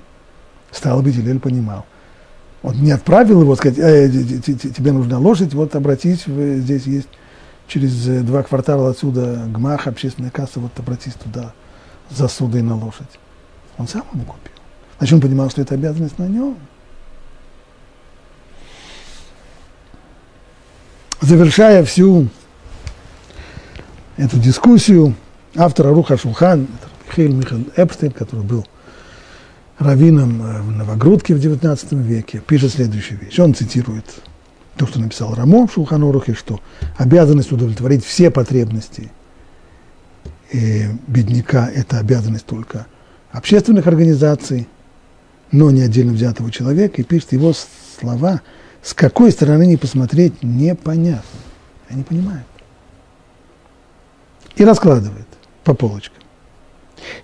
[0.72, 1.86] Стало быть, Илель понимал.
[2.62, 7.10] Он не отправил его, сказать, тебе нужна лошадь, вот обратись, здесь есть
[7.68, 11.54] через э, два квартала отсюда гмах, общественная касса, вот обратись туда
[12.10, 13.20] за судой на лошадь.
[13.78, 14.54] Он сам ему купил.
[14.98, 16.58] Значит, он понимал, что это обязанность на нем.
[21.22, 22.28] Завершая всю
[24.18, 25.16] эту дискуссию
[25.56, 26.68] автора Руха Шулхан,
[27.14, 28.66] Михаил Михаил Эпштейн, который был
[29.78, 33.38] раввином э, в Новогрудке в XIX веке, пишет следующую вещь.
[33.40, 34.06] Он цитирует
[34.78, 36.60] то, что написал Рамо в Шулханорухе, что
[36.98, 39.12] обязанность удовлетворить все потребности
[40.52, 42.88] э, бедняка– это обязанность только
[43.32, 44.68] общественных организаций,
[45.52, 47.54] но не отдельно взятого человека, и пишет его
[48.00, 48.42] слова,
[48.82, 51.40] с какой стороны не посмотреть, непонятно.
[51.90, 52.44] Я не понимаю.
[54.56, 55.28] И раскладывает
[55.64, 56.23] по полочкам.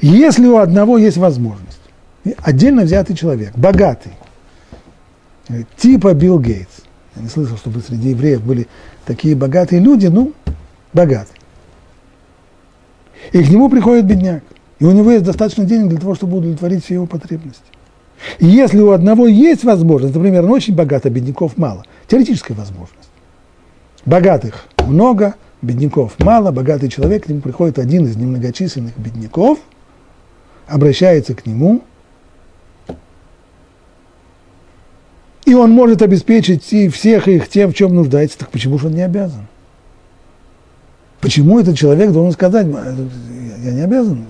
[0.02, 1.80] Если у одного есть возможность,
[2.38, 4.14] отдельно взятый человек, богатый,
[5.78, 6.82] типа Билл Гейтс,
[7.16, 8.68] я не слышал, чтобы среди евреев были
[9.06, 10.34] такие богатые люди, ну,
[10.94, 11.38] богатые.
[13.32, 14.44] И к нему приходит бедняк,
[14.80, 17.64] и у него есть достаточно денег для того, чтобы удовлетворить все его потребности.
[18.40, 23.10] И если у одного есть возможность, например, он очень богат, а бедняков мало, теоретическая возможность.
[24.06, 29.60] Богатых много, бедняков мало, богатый человек, к нему приходит один из немногочисленных бедняков,
[30.68, 31.82] обращается к нему,
[35.46, 38.94] и он может обеспечить и всех их тем, в чем нуждается, так почему же он
[38.94, 39.48] не обязан?
[41.22, 44.26] Почему этот человек должен сказать, я не обязан,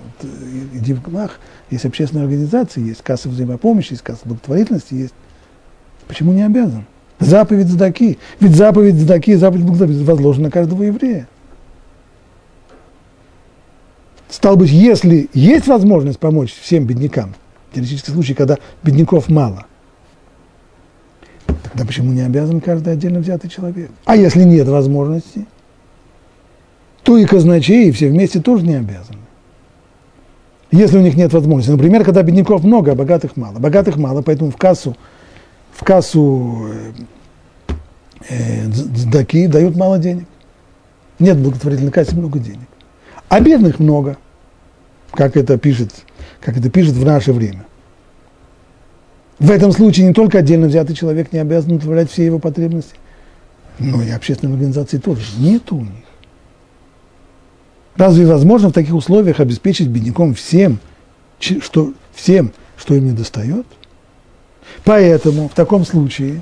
[0.74, 5.14] иди в ГМАХ, есть общественные организации, есть касса взаимопомощи, есть касса благотворительности, есть.
[6.08, 6.86] Почему не обязан?
[7.20, 8.18] Заповедь Здаки.
[8.40, 11.28] Ведь заповедь Здаки, заповедь благотворительности возложена на каждого еврея.
[14.30, 17.34] Стал быть, если есть возможность помочь всем беднякам,
[17.74, 19.66] теоретический случай, когда бедняков мало,
[21.64, 23.90] тогда почему не обязан каждый отдельно взятый человек?
[24.06, 25.46] А если нет возможности,
[27.04, 29.18] то и казначей, и все вместе тоже не обязаны.
[30.72, 31.72] Если у них нет возможности.
[31.72, 33.58] Например, когда бедняков много, а богатых мало.
[33.58, 34.96] Богатых мало, поэтому в кассу,
[35.80, 36.68] в кассу
[38.30, 40.28] э, э, дают мало денег.
[41.20, 42.68] Нет благотворительной кассе много денег.
[43.30, 44.18] А бедных много,
[45.12, 45.92] как это пишет,
[46.42, 47.66] как это пишет в наше время.
[49.40, 52.96] В этом случае не только отдельно взятый человек не обязан удовлетворять все его потребности,
[53.80, 55.22] но и общественные организации тоже.
[55.38, 56.04] Нет у них.
[57.96, 60.80] Разве возможно в таких условиях обеспечить беднякам всем,
[61.40, 63.66] что, всем, что им не достает?
[64.84, 66.42] Поэтому в таком случае,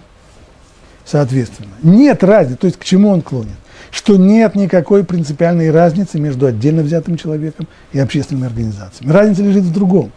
[1.05, 3.57] соответственно, нет разницы, то есть к чему он клонит?
[3.91, 9.11] Что нет никакой принципиальной разницы между отдельно взятым человеком и общественными организациями.
[9.11, 10.11] Разница лежит в другом.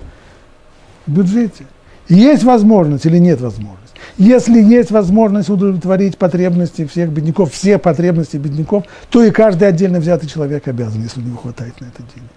[1.07, 1.67] В бюджете.
[2.09, 3.81] Есть возможность или нет возможности?
[4.19, 10.29] Если есть возможность удовлетворить потребности всех бедняков, все потребности бедняков, то и каждый отдельно взятый
[10.29, 12.31] человек обязан, если у него хватает на это денег.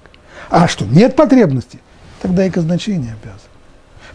[0.49, 1.79] А что, нет потребности,
[2.21, 3.49] тогда и казначение обязан.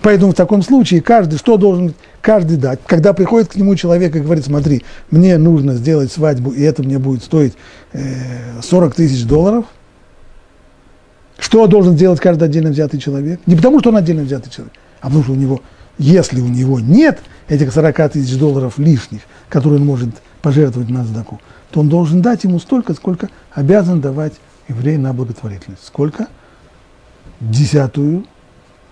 [0.02, 2.78] Поэтому в таком случае каждый, что должен каждый дать?
[2.86, 6.98] Когда приходит к нему человек и говорит, смотри, мне нужно сделать свадьбу, и это мне
[6.98, 7.54] будет стоить
[7.92, 9.64] э, 40 тысяч долларов,
[11.38, 13.40] что должен сделать каждый отдельно взятый человек?
[13.46, 15.60] Не потому, что он отдельно взятый человек, а потому, что у него,
[15.98, 17.18] если у него нет
[17.48, 20.10] этих 40 тысяч долларов лишних, которые он может
[20.42, 21.40] пожертвовать на сдаку,
[21.70, 24.34] то он должен дать ему столько, сколько обязан давать
[24.68, 25.86] еврей на благотворительность.
[25.86, 26.28] Сколько?
[27.40, 28.24] Десятую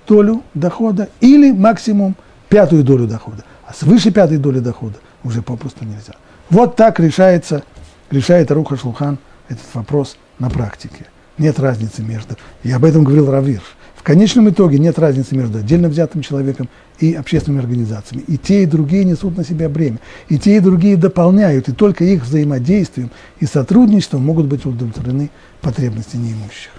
[0.06, 2.16] долю дохода или максимум
[2.48, 3.44] пятую долю дохода.
[3.66, 6.14] А свыше пятой доли дохода уже попросту нельзя.
[6.50, 7.64] Вот так решается,
[8.10, 11.06] решает Руха Шулхан этот вопрос на практике.
[11.38, 13.76] Нет разницы между, и об этом говорил Равирш,
[14.06, 16.68] конечном итоге нет разницы между отдельно взятым человеком
[17.00, 18.22] и общественными организациями.
[18.28, 19.98] И те, и другие несут на себя бремя.
[20.28, 25.30] И те, и другие дополняют, и только их взаимодействием и сотрудничеством могут быть удовлетворены
[25.60, 26.70] потребности неимущих.